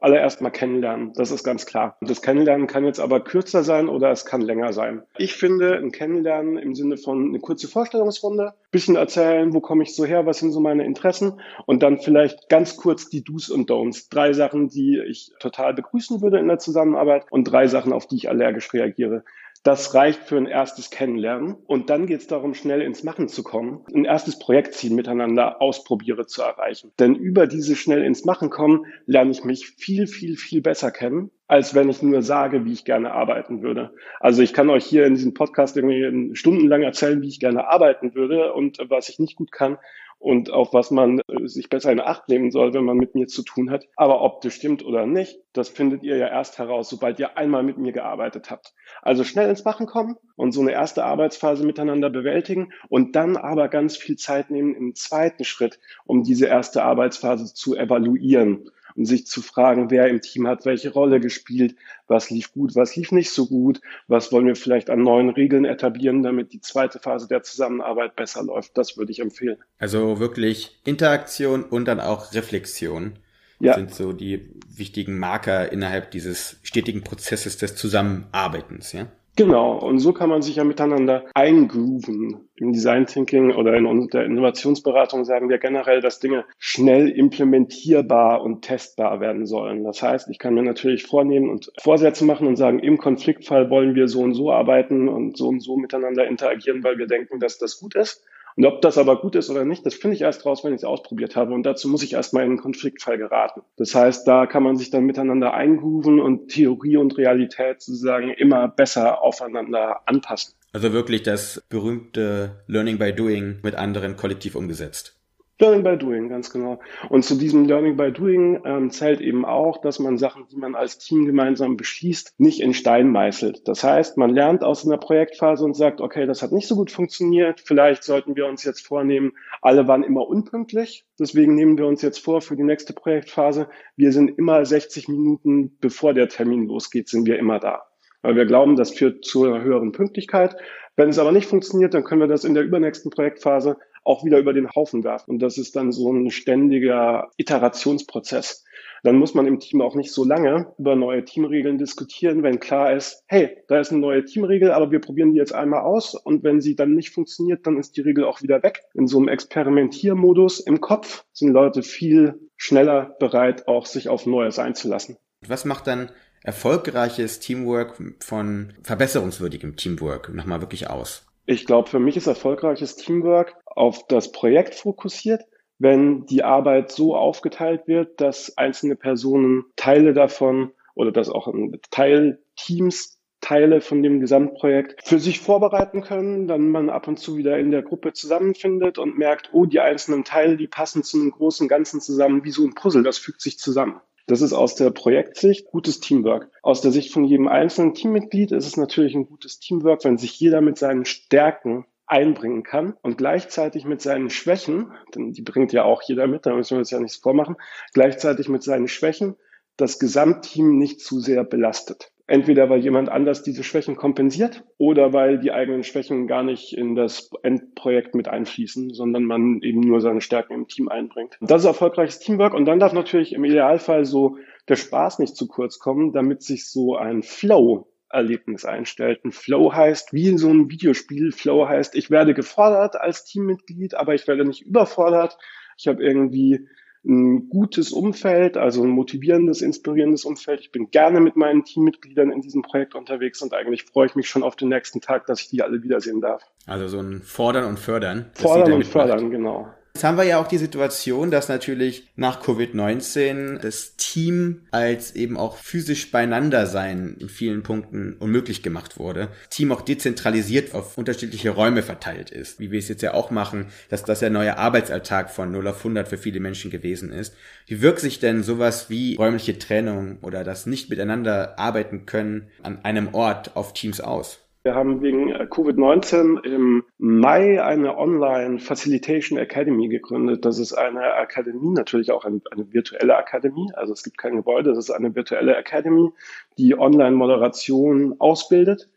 zuallererst 0.00 0.40
mal 0.40 0.50
kennenlernen. 0.50 1.12
Das 1.14 1.30
ist 1.30 1.44
ganz 1.44 1.66
klar. 1.66 1.96
Das 2.00 2.22
Kennenlernen 2.22 2.66
kann 2.66 2.84
jetzt 2.84 3.00
aber 3.00 3.20
kürzer 3.20 3.62
sein 3.62 3.88
oder 3.88 4.10
es 4.10 4.24
kann 4.24 4.40
länger 4.40 4.72
sein. 4.72 5.02
Ich 5.18 5.34
finde 5.34 5.76
ein 5.76 5.92
Kennenlernen 5.92 6.56
im 6.56 6.74
Sinne 6.74 6.96
von 6.96 7.28
eine 7.28 7.38
kurze 7.38 7.68
Vorstellungsrunde, 7.68 8.54
bisschen 8.70 8.96
erzählen, 8.96 9.52
wo 9.52 9.60
komme 9.60 9.82
ich 9.82 9.94
so 9.94 10.06
her, 10.06 10.24
was 10.24 10.38
sind 10.38 10.52
so 10.52 10.60
meine 10.60 10.84
Interessen 10.84 11.40
und 11.66 11.82
dann 11.82 11.98
vielleicht 11.98 12.48
ganz 12.48 12.76
kurz 12.76 13.10
die 13.10 13.22
Do's 13.22 13.50
und 13.50 13.70
Don'ts. 13.70 14.08
Drei 14.10 14.32
Sachen, 14.32 14.68
die 14.68 15.00
ich 15.06 15.32
total 15.38 15.74
begrüßen 15.74 16.22
würde 16.22 16.38
in 16.38 16.48
der 16.48 16.58
Zusammenarbeit 16.58 17.26
und 17.30 17.44
drei 17.44 17.66
Sachen, 17.66 17.92
auf 17.92 18.06
die 18.06 18.16
ich 18.16 18.28
allergisch 18.28 18.72
reagiere. 18.72 19.24
Das 19.62 19.94
reicht 19.94 20.20
für 20.20 20.38
ein 20.38 20.46
erstes 20.46 20.88
Kennenlernen. 20.90 21.54
Und 21.66 21.90
dann 21.90 22.06
geht 22.06 22.20
es 22.20 22.26
darum, 22.26 22.54
schnell 22.54 22.80
ins 22.80 23.04
Machen 23.04 23.28
zu 23.28 23.42
kommen, 23.42 23.84
ein 23.94 24.06
erstes 24.06 24.38
Projektziel 24.38 24.94
miteinander 24.94 25.60
ausprobiere 25.60 26.26
zu 26.26 26.40
erreichen. 26.40 26.92
Denn 26.98 27.14
über 27.14 27.46
diese 27.46 27.76
schnell 27.76 28.02
ins 28.02 28.24
Machen 28.24 28.48
kommen, 28.48 28.86
lerne 29.04 29.30
ich 29.30 29.44
mich 29.44 29.66
viel, 29.66 30.06
viel, 30.06 30.36
viel 30.36 30.62
besser 30.62 30.90
kennen, 30.90 31.30
als 31.46 31.74
wenn 31.74 31.90
ich 31.90 32.00
nur 32.00 32.22
sage, 32.22 32.64
wie 32.64 32.72
ich 32.72 32.86
gerne 32.86 33.12
arbeiten 33.12 33.62
würde. 33.62 33.92
Also 34.18 34.42
ich 34.42 34.54
kann 34.54 34.70
euch 34.70 34.86
hier 34.86 35.04
in 35.04 35.14
diesem 35.14 35.34
Podcast 35.34 35.76
irgendwie 35.76 36.34
stundenlang 36.34 36.82
erzählen, 36.82 37.20
wie 37.20 37.28
ich 37.28 37.38
gerne 37.38 37.68
arbeiten 37.68 38.14
würde 38.14 38.54
und 38.54 38.78
was 38.88 39.10
ich 39.10 39.18
nicht 39.18 39.36
gut 39.36 39.52
kann 39.52 39.76
und 40.20 40.52
auf 40.52 40.74
was 40.74 40.90
man 40.90 41.20
äh, 41.20 41.48
sich 41.48 41.70
besser 41.70 41.90
in 41.90 41.98
Acht 41.98 42.28
nehmen 42.28 42.50
soll, 42.52 42.74
wenn 42.74 42.84
man 42.84 42.98
mit 42.98 43.14
mir 43.14 43.26
zu 43.26 43.42
tun 43.42 43.70
hat. 43.70 43.86
Aber 43.96 44.20
ob 44.20 44.42
das 44.42 44.52
stimmt 44.52 44.84
oder 44.84 45.06
nicht, 45.06 45.40
das 45.54 45.70
findet 45.70 46.02
ihr 46.02 46.16
ja 46.16 46.28
erst 46.28 46.58
heraus, 46.58 46.90
sobald 46.90 47.18
ihr 47.18 47.36
einmal 47.38 47.62
mit 47.62 47.78
mir 47.78 47.92
gearbeitet 47.92 48.50
habt. 48.50 48.74
Also 49.02 49.24
schnell 49.24 49.48
ins 49.48 49.64
Machen 49.64 49.86
kommen 49.86 50.16
und 50.36 50.52
so 50.52 50.60
eine 50.60 50.72
erste 50.72 51.04
Arbeitsphase 51.04 51.64
miteinander 51.64 52.10
bewältigen 52.10 52.72
und 52.90 53.16
dann 53.16 53.36
aber 53.38 53.68
ganz 53.68 53.96
viel 53.96 54.16
Zeit 54.16 54.50
nehmen 54.50 54.74
im 54.74 54.94
zweiten 54.94 55.44
Schritt, 55.44 55.80
um 56.04 56.22
diese 56.22 56.46
erste 56.46 56.82
Arbeitsphase 56.84 57.52
zu 57.54 57.74
evaluieren 57.74 58.70
und 59.00 59.06
sich 59.06 59.26
zu 59.26 59.40
fragen, 59.40 59.90
wer 59.90 60.08
im 60.08 60.20
Team 60.20 60.46
hat 60.46 60.66
welche 60.66 60.92
Rolle 60.92 61.20
gespielt, 61.20 61.74
was 62.06 62.28
lief 62.28 62.52
gut, 62.52 62.76
was 62.76 62.96
lief 62.96 63.12
nicht 63.12 63.30
so 63.30 63.46
gut, 63.46 63.80
was 64.08 64.30
wollen 64.30 64.44
wir 64.44 64.56
vielleicht 64.56 64.90
an 64.90 65.02
neuen 65.02 65.30
Regeln 65.30 65.64
etablieren, 65.64 66.22
damit 66.22 66.52
die 66.52 66.60
zweite 66.60 66.98
Phase 66.98 67.26
der 67.26 67.42
Zusammenarbeit 67.42 68.14
besser 68.14 68.42
läuft. 68.42 68.76
Das 68.76 68.98
würde 68.98 69.10
ich 69.10 69.20
empfehlen. 69.20 69.56
Also 69.78 70.20
wirklich 70.20 70.78
Interaktion 70.84 71.64
und 71.64 71.86
dann 71.86 71.98
auch 71.98 72.34
Reflexion 72.34 73.14
ja. 73.58 73.72
sind 73.72 73.94
so 73.94 74.12
die 74.12 74.50
wichtigen 74.68 75.18
Marker 75.18 75.72
innerhalb 75.72 76.10
dieses 76.10 76.58
stetigen 76.62 77.02
Prozesses 77.02 77.56
des 77.56 77.76
Zusammenarbeitens, 77.76 78.92
ja? 78.92 79.06
Genau, 79.36 79.78
und 79.78 80.00
so 80.00 80.12
kann 80.12 80.28
man 80.28 80.42
sich 80.42 80.56
ja 80.56 80.64
miteinander 80.64 81.24
eingrooven. 81.34 82.48
Im 82.56 82.72
Design 82.72 83.06
Thinking 83.06 83.52
oder 83.54 83.74
in 83.74 84.08
der 84.08 84.24
Innovationsberatung 84.24 85.24
sagen 85.24 85.48
wir 85.48 85.58
generell, 85.58 86.00
dass 86.00 86.18
Dinge 86.18 86.44
schnell 86.58 87.08
implementierbar 87.08 88.42
und 88.42 88.62
testbar 88.62 89.20
werden 89.20 89.46
sollen. 89.46 89.84
Das 89.84 90.02
heißt, 90.02 90.28
ich 90.28 90.38
kann 90.38 90.54
mir 90.54 90.62
natürlich 90.62 91.06
vornehmen 91.06 91.48
und 91.48 91.72
Vorsätze 91.80 92.24
machen 92.24 92.46
und 92.46 92.56
sagen, 92.56 92.80
im 92.80 92.98
Konfliktfall 92.98 93.70
wollen 93.70 93.94
wir 93.94 94.08
so 94.08 94.20
und 94.20 94.34
so 94.34 94.50
arbeiten 94.50 95.08
und 95.08 95.38
so 95.38 95.48
und 95.48 95.60
so 95.62 95.76
miteinander 95.76 96.26
interagieren, 96.26 96.84
weil 96.84 96.98
wir 96.98 97.06
denken, 97.06 97.40
dass 97.40 97.56
das 97.56 97.78
gut 97.78 97.94
ist. 97.94 98.22
Und 98.56 98.66
ob 98.66 98.82
das 98.82 98.98
aber 98.98 99.20
gut 99.20 99.36
ist 99.36 99.50
oder 99.50 99.64
nicht, 99.64 99.86
das 99.86 99.94
finde 99.94 100.16
ich 100.16 100.22
erst 100.22 100.44
raus, 100.44 100.64
wenn 100.64 100.72
ich 100.72 100.80
es 100.80 100.84
ausprobiert 100.84 101.36
habe. 101.36 101.54
Und 101.54 101.64
dazu 101.64 101.88
muss 101.88 102.02
ich 102.02 102.14
erstmal 102.14 102.44
in 102.44 102.50
einen 102.50 102.60
Konfliktfall 102.60 103.18
geraten. 103.18 103.62
Das 103.76 103.94
heißt, 103.94 104.26
da 104.26 104.46
kann 104.46 104.62
man 104.62 104.76
sich 104.76 104.90
dann 104.90 105.04
miteinander 105.04 105.54
eingrooven 105.54 106.20
und 106.20 106.48
Theorie 106.48 106.96
und 106.96 107.16
Realität 107.16 107.82
sozusagen 107.82 108.30
immer 108.30 108.68
besser 108.68 109.22
aufeinander 109.22 110.00
anpassen. 110.06 110.54
Also 110.72 110.92
wirklich 110.92 111.22
das 111.22 111.62
berühmte 111.68 112.62
Learning 112.66 112.98
by 112.98 113.12
Doing 113.12 113.58
mit 113.62 113.74
anderen 113.74 114.16
kollektiv 114.16 114.54
umgesetzt. 114.54 115.19
Learning 115.60 115.82
by 115.82 115.98
Doing, 115.98 116.28
ganz 116.30 116.50
genau. 116.50 116.80
Und 117.10 117.22
zu 117.24 117.36
diesem 117.36 117.66
Learning 117.66 117.96
by 117.96 118.10
Doing 118.10 118.62
ähm, 118.64 118.90
zählt 118.90 119.20
eben 119.20 119.44
auch, 119.44 119.78
dass 119.82 119.98
man 119.98 120.16
Sachen, 120.16 120.46
die 120.50 120.56
man 120.56 120.74
als 120.74 120.96
Team 120.96 121.26
gemeinsam 121.26 121.76
beschließt, 121.76 122.34
nicht 122.38 122.60
in 122.60 122.72
Stein 122.72 123.10
meißelt. 123.10 123.68
Das 123.68 123.84
heißt, 123.84 124.16
man 124.16 124.30
lernt 124.30 124.64
aus 124.64 124.86
einer 124.86 124.96
Projektphase 124.96 125.64
und 125.64 125.74
sagt, 125.74 126.00
okay, 126.00 126.26
das 126.26 126.40
hat 126.42 126.52
nicht 126.52 126.66
so 126.66 126.76
gut 126.76 126.90
funktioniert. 126.90 127.60
Vielleicht 127.60 128.04
sollten 128.04 128.36
wir 128.36 128.46
uns 128.46 128.64
jetzt 128.64 128.86
vornehmen, 128.86 129.32
alle 129.60 129.86
waren 129.86 130.02
immer 130.02 130.26
unpünktlich. 130.26 131.04
Deswegen 131.18 131.54
nehmen 131.54 131.76
wir 131.76 131.86
uns 131.86 132.00
jetzt 132.00 132.18
vor 132.18 132.40
für 132.40 132.56
die 132.56 132.62
nächste 132.62 132.94
Projektphase, 132.94 133.68
wir 133.96 134.12
sind 134.12 134.38
immer 134.38 134.64
60 134.64 135.08
Minuten, 135.08 135.76
bevor 135.78 136.14
der 136.14 136.28
Termin 136.28 136.66
losgeht, 136.66 137.08
sind 137.08 137.26
wir 137.26 137.38
immer 137.38 137.58
da. 137.58 137.89
Weil 138.22 138.36
wir 138.36 138.46
glauben, 138.46 138.76
das 138.76 138.90
führt 138.90 139.24
zu 139.24 139.44
einer 139.44 139.62
höheren 139.62 139.92
Pünktlichkeit. 139.92 140.56
Wenn 140.96 141.08
es 141.08 141.18
aber 141.18 141.32
nicht 141.32 141.46
funktioniert, 141.46 141.94
dann 141.94 142.04
können 142.04 142.20
wir 142.20 142.28
das 142.28 142.44
in 142.44 142.54
der 142.54 142.64
übernächsten 142.64 143.10
Projektphase 143.10 143.76
auch 144.04 144.24
wieder 144.24 144.38
über 144.38 144.52
den 144.52 144.70
Haufen 144.70 145.04
werfen. 145.04 145.32
Und 145.32 145.38
das 145.40 145.58
ist 145.58 145.76
dann 145.76 145.92
so 145.92 146.12
ein 146.12 146.30
ständiger 146.30 147.30
Iterationsprozess. 147.36 148.64
Dann 149.02 149.16
muss 149.16 149.34
man 149.34 149.46
im 149.46 149.60
Team 149.60 149.80
auch 149.80 149.94
nicht 149.94 150.12
so 150.12 150.24
lange 150.24 150.72
über 150.78 150.94
neue 150.94 151.24
Teamregeln 151.24 151.78
diskutieren, 151.78 152.42
wenn 152.42 152.60
klar 152.60 152.94
ist, 152.94 153.24
hey, 153.28 153.56
da 153.68 153.80
ist 153.80 153.92
eine 153.92 154.00
neue 154.00 154.24
Teamregel, 154.24 154.72
aber 154.72 154.90
wir 154.90 155.00
probieren 155.00 155.32
die 155.32 155.38
jetzt 155.38 155.54
einmal 155.54 155.80
aus 155.80 156.14
und 156.14 156.42
wenn 156.44 156.60
sie 156.60 156.76
dann 156.76 156.94
nicht 156.94 157.10
funktioniert, 157.10 157.66
dann 157.66 157.78
ist 157.78 157.96
die 157.96 158.02
Regel 158.02 158.24
auch 158.24 158.42
wieder 158.42 158.62
weg. 158.62 158.82
In 158.94 159.06
so 159.06 159.18
einem 159.18 159.28
Experimentiermodus 159.28 160.60
im 160.60 160.80
Kopf 160.80 161.24
sind 161.32 161.52
Leute 161.52 161.82
viel 161.82 162.50
schneller 162.56 163.16
bereit, 163.18 163.68
auch 163.68 163.86
sich 163.86 164.08
auf 164.08 164.26
Neues 164.26 164.58
einzulassen. 164.58 165.16
Was 165.46 165.64
macht 165.64 165.86
dann 165.86 166.10
erfolgreiches 166.42 167.40
Teamwork 167.40 168.00
von 168.20 168.72
verbesserungswürdigem 168.82 169.76
Teamwork 169.76 170.32
nochmal 170.34 170.60
wirklich 170.60 170.88
aus? 170.88 171.26
Ich 171.46 171.66
glaube, 171.66 171.88
für 171.88 171.98
mich 171.98 172.16
ist 172.16 172.26
erfolgreiches 172.26 172.96
Teamwork 172.96 173.56
auf 173.66 174.06
das 174.06 174.32
Projekt 174.32 174.74
fokussiert, 174.74 175.42
wenn 175.78 176.26
die 176.26 176.44
Arbeit 176.44 176.92
so 176.92 177.16
aufgeteilt 177.16 177.86
wird, 177.86 178.20
dass 178.20 178.56
einzelne 178.58 178.96
Personen 178.96 179.64
Teile 179.76 180.12
davon 180.12 180.72
oder 180.94 181.10
dass 181.10 181.30
auch 181.30 181.52
Teilteams 181.90 183.20
Teile 183.40 183.80
von 183.80 184.02
dem 184.02 184.20
Gesamtprojekt 184.20 185.00
für 185.02 185.18
sich 185.18 185.40
vorbereiten 185.40 186.02
können, 186.02 186.46
dann 186.46 186.68
man 186.68 186.90
ab 186.90 187.08
und 187.08 187.18
zu 187.18 187.38
wieder 187.38 187.58
in 187.58 187.70
der 187.70 187.82
Gruppe 187.82 188.12
zusammenfindet 188.12 188.98
und 188.98 189.16
merkt, 189.16 189.50
oh, 189.52 189.64
die 189.64 189.80
einzelnen 189.80 190.24
Teile, 190.24 190.58
die 190.58 190.66
passen 190.66 191.02
zu 191.02 191.18
einem 191.18 191.30
großen 191.30 191.66
Ganzen 191.66 192.02
zusammen, 192.02 192.44
wie 192.44 192.50
so 192.50 192.64
ein 192.64 192.74
Puzzle, 192.74 193.02
das 193.02 193.16
fügt 193.16 193.40
sich 193.40 193.58
zusammen. 193.58 194.00
Das 194.30 194.42
ist 194.42 194.52
aus 194.52 194.76
der 194.76 194.90
Projektsicht 194.90 195.66
gutes 195.66 195.98
Teamwork. 195.98 196.52
Aus 196.62 196.80
der 196.80 196.92
Sicht 196.92 197.12
von 197.12 197.24
jedem 197.24 197.48
einzelnen 197.48 197.94
Teammitglied 197.94 198.52
ist 198.52 198.64
es 198.64 198.76
natürlich 198.76 199.16
ein 199.16 199.26
gutes 199.26 199.58
Teamwork, 199.58 200.04
wenn 200.04 200.18
sich 200.18 200.38
jeder 200.38 200.60
mit 200.60 200.78
seinen 200.78 201.04
Stärken 201.04 201.84
einbringen 202.06 202.62
kann 202.62 202.94
und 203.02 203.18
gleichzeitig 203.18 203.86
mit 203.86 204.00
seinen 204.00 204.30
Schwächen, 204.30 204.92
denn 205.16 205.32
die 205.32 205.42
bringt 205.42 205.72
ja 205.72 205.82
auch 205.82 206.00
jeder 206.02 206.28
mit, 206.28 206.46
da 206.46 206.54
müssen 206.54 206.76
wir 206.76 206.78
uns 206.78 206.92
ja 206.92 207.00
nichts 207.00 207.16
vormachen, 207.16 207.56
gleichzeitig 207.92 208.48
mit 208.48 208.62
seinen 208.62 208.86
Schwächen 208.86 209.34
das 209.76 209.98
Gesamtteam 209.98 210.78
nicht 210.78 211.00
zu 211.00 211.18
sehr 211.18 211.42
belastet. 211.42 212.12
Entweder 212.30 212.70
weil 212.70 212.78
jemand 212.78 213.08
anders 213.08 213.42
diese 213.42 213.64
Schwächen 213.64 213.96
kompensiert 213.96 214.62
oder 214.78 215.12
weil 215.12 215.40
die 215.40 215.50
eigenen 215.50 215.82
Schwächen 215.82 216.28
gar 216.28 216.44
nicht 216.44 216.72
in 216.72 216.94
das 216.94 217.28
Endprojekt 217.42 218.14
mit 218.14 218.28
einfließen, 218.28 218.94
sondern 218.94 219.24
man 219.24 219.60
eben 219.62 219.80
nur 219.80 220.00
seine 220.00 220.20
Stärken 220.20 220.54
im 220.54 220.68
Team 220.68 220.88
einbringt. 220.88 221.36
Das 221.40 221.62
ist 221.62 221.66
erfolgreiches 221.66 222.20
Teamwork 222.20 222.54
und 222.54 222.66
dann 222.66 222.78
darf 222.78 222.92
natürlich 222.92 223.32
im 223.32 223.42
Idealfall 223.42 224.04
so 224.04 224.36
der 224.68 224.76
Spaß 224.76 225.18
nicht 225.18 225.34
zu 225.34 225.48
kurz 225.48 225.80
kommen, 225.80 226.12
damit 226.12 226.44
sich 226.44 226.70
so 226.70 226.94
ein 226.94 227.24
Flow 227.24 227.88
Erlebnis 228.08 228.64
einstellt. 228.64 229.24
Ein 229.24 229.32
Flow 229.32 229.72
heißt, 229.72 230.12
wie 230.12 230.28
in 230.28 230.38
so 230.38 230.50
einem 230.50 230.70
Videospiel, 230.70 231.32
Flow 231.32 231.66
heißt, 231.66 231.96
ich 231.96 232.10
werde 232.10 232.32
gefordert 232.32 232.94
als 232.94 233.24
Teammitglied, 233.24 233.94
aber 233.96 234.14
ich 234.14 234.28
werde 234.28 234.44
nicht 234.44 234.62
überfordert. 234.62 235.36
Ich 235.76 235.88
habe 235.88 236.00
irgendwie 236.00 236.68
ein 237.04 237.48
gutes 237.48 237.92
Umfeld, 237.92 238.56
also 238.56 238.82
ein 238.82 238.90
motivierendes, 238.90 239.62
inspirierendes 239.62 240.24
Umfeld. 240.24 240.60
Ich 240.60 240.70
bin 240.70 240.90
gerne 240.90 241.20
mit 241.20 241.34
meinen 241.34 241.64
Teammitgliedern 241.64 242.30
in 242.30 242.42
diesem 242.42 242.62
Projekt 242.62 242.94
unterwegs 242.94 243.40
und 243.40 243.54
eigentlich 243.54 243.84
freue 243.84 244.06
ich 244.06 244.14
mich 244.14 244.28
schon 244.28 244.42
auf 244.42 244.54
den 244.56 244.68
nächsten 244.68 245.00
Tag, 245.00 245.26
dass 245.26 245.40
ich 245.40 245.48
die 245.48 245.62
alle 245.62 245.82
wiedersehen 245.82 246.20
darf. 246.20 246.42
Also 246.66 246.88
so 246.88 247.00
ein 247.00 247.22
Fordern 247.22 247.64
und 247.64 247.78
Fördern. 247.78 248.30
Fordern 248.34 248.74
und 248.74 248.86
Fördern, 248.86 249.30
genau. 249.30 249.68
Jetzt 249.92 250.04
haben 250.04 250.16
wir 250.16 250.24
ja 250.24 250.40
auch 250.40 250.46
die 250.46 250.58
Situation, 250.58 251.30
dass 251.30 251.48
natürlich 251.48 252.08
nach 252.14 252.42
Covid-19 252.42 253.58
das 253.58 253.96
Team 253.96 254.62
als 254.70 255.16
eben 255.16 255.36
auch 255.36 255.56
physisch 255.56 256.10
beieinander 256.12 256.66
sein 256.66 257.16
in 257.18 257.28
vielen 257.28 257.62
Punkten 257.62 258.14
unmöglich 258.14 258.62
gemacht 258.62 258.98
wurde. 258.98 259.28
Team 259.50 259.72
auch 259.72 259.80
dezentralisiert 259.80 260.74
auf 260.74 260.96
unterschiedliche 260.96 261.50
Räume 261.50 261.82
verteilt 261.82 262.30
ist, 262.30 262.60
wie 262.60 262.70
wir 262.70 262.78
es 262.78 262.88
jetzt 262.88 263.02
ja 263.02 263.14
auch 263.14 263.30
machen, 263.30 263.66
dass 263.88 264.04
das 264.04 264.20
der 264.20 264.30
neue 264.30 264.58
Arbeitsalltag 264.58 265.30
von 265.30 265.50
0 265.50 265.66
auf 265.68 265.78
100 265.78 266.08
für 266.08 266.18
viele 266.18 266.40
Menschen 266.40 266.70
gewesen 266.70 267.12
ist. 267.12 267.34
Wie 267.66 267.82
wirkt 267.82 268.00
sich 268.00 268.20
denn 268.20 268.44
sowas 268.44 268.90
wie 268.90 269.16
räumliche 269.16 269.58
Trennung 269.58 270.18
oder 270.22 270.44
das 270.44 270.66
nicht 270.66 270.88
miteinander 270.88 271.58
arbeiten 271.58 272.06
können 272.06 272.48
an 272.62 272.84
einem 272.84 273.12
Ort 273.12 273.56
auf 273.56 273.72
Teams 273.72 274.00
aus? 274.00 274.38
Wir 274.62 274.74
haben 274.74 275.00
wegen 275.00 275.30
äh, 275.30 275.44
Covid-19 275.44 276.44
im 276.44 276.84
Mai 276.98 277.62
eine 277.64 277.96
Online 277.96 278.58
Facilitation 278.58 279.38
Academy 279.38 279.88
gegründet. 279.88 280.44
Das 280.44 280.58
ist 280.58 280.74
eine 280.74 281.14
Akademie, 281.14 281.70
natürlich 281.70 282.12
auch 282.12 282.26
eine, 282.26 282.42
eine, 282.50 282.70
virtuelle 282.70 283.16
Akademie. 283.16 283.72
Also 283.72 283.94
es 283.94 284.02
gibt 284.02 284.18
kein 284.18 284.36
Gebäude, 284.36 284.74
das 284.74 284.84
ist 284.84 284.90
eine 284.90 285.14
virtuelle 285.14 285.56
Akademie, 285.56 286.10
die 286.58 286.78
Online-Moderation 286.78 288.16
ausbildet 288.18 288.90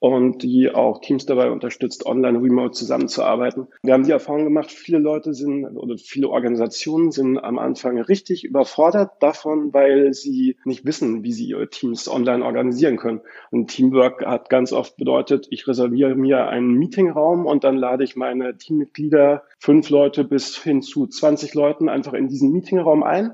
und 0.00 0.42
die 0.42 0.70
auch 0.70 1.00
Teams 1.00 1.26
dabei 1.26 1.50
unterstützt, 1.50 2.06
online 2.06 2.40
remote 2.40 2.72
zusammenzuarbeiten. 2.72 3.66
Wir 3.82 3.94
haben 3.94 4.04
die 4.04 4.12
Erfahrung 4.12 4.44
gemacht, 4.44 4.70
viele 4.70 4.98
Leute 4.98 5.34
sind 5.34 5.64
oder 5.64 5.96
viele 5.98 6.28
Organisationen 6.28 7.10
sind 7.10 7.38
am 7.38 7.58
Anfang 7.58 7.98
richtig 7.98 8.44
überfordert 8.44 9.10
davon, 9.20 9.72
weil 9.74 10.14
sie 10.14 10.56
nicht 10.64 10.84
wissen, 10.84 11.24
wie 11.24 11.32
sie 11.32 11.46
ihre 11.46 11.68
Teams 11.68 12.08
online 12.08 12.44
organisieren 12.44 12.96
können. 12.96 13.20
Und 13.50 13.70
Teamwork 13.70 14.24
hat 14.24 14.50
ganz 14.50 14.72
oft 14.72 14.96
bedeutet, 14.96 15.48
ich 15.50 15.66
reserviere 15.66 16.14
mir 16.14 16.46
einen 16.46 16.74
Meetingraum 16.74 17.46
und 17.46 17.64
dann 17.64 17.76
lade 17.76 18.04
ich 18.04 18.14
meine 18.14 18.56
Teammitglieder, 18.56 19.42
fünf 19.58 19.90
Leute 19.90 20.24
bis 20.24 20.56
hin 20.56 20.82
zu 20.82 21.06
20 21.06 21.54
Leuten 21.54 21.88
einfach 21.88 22.12
in 22.12 22.28
diesen 22.28 22.52
Meetingraum 22.52 23.02
ein 23.02 23.32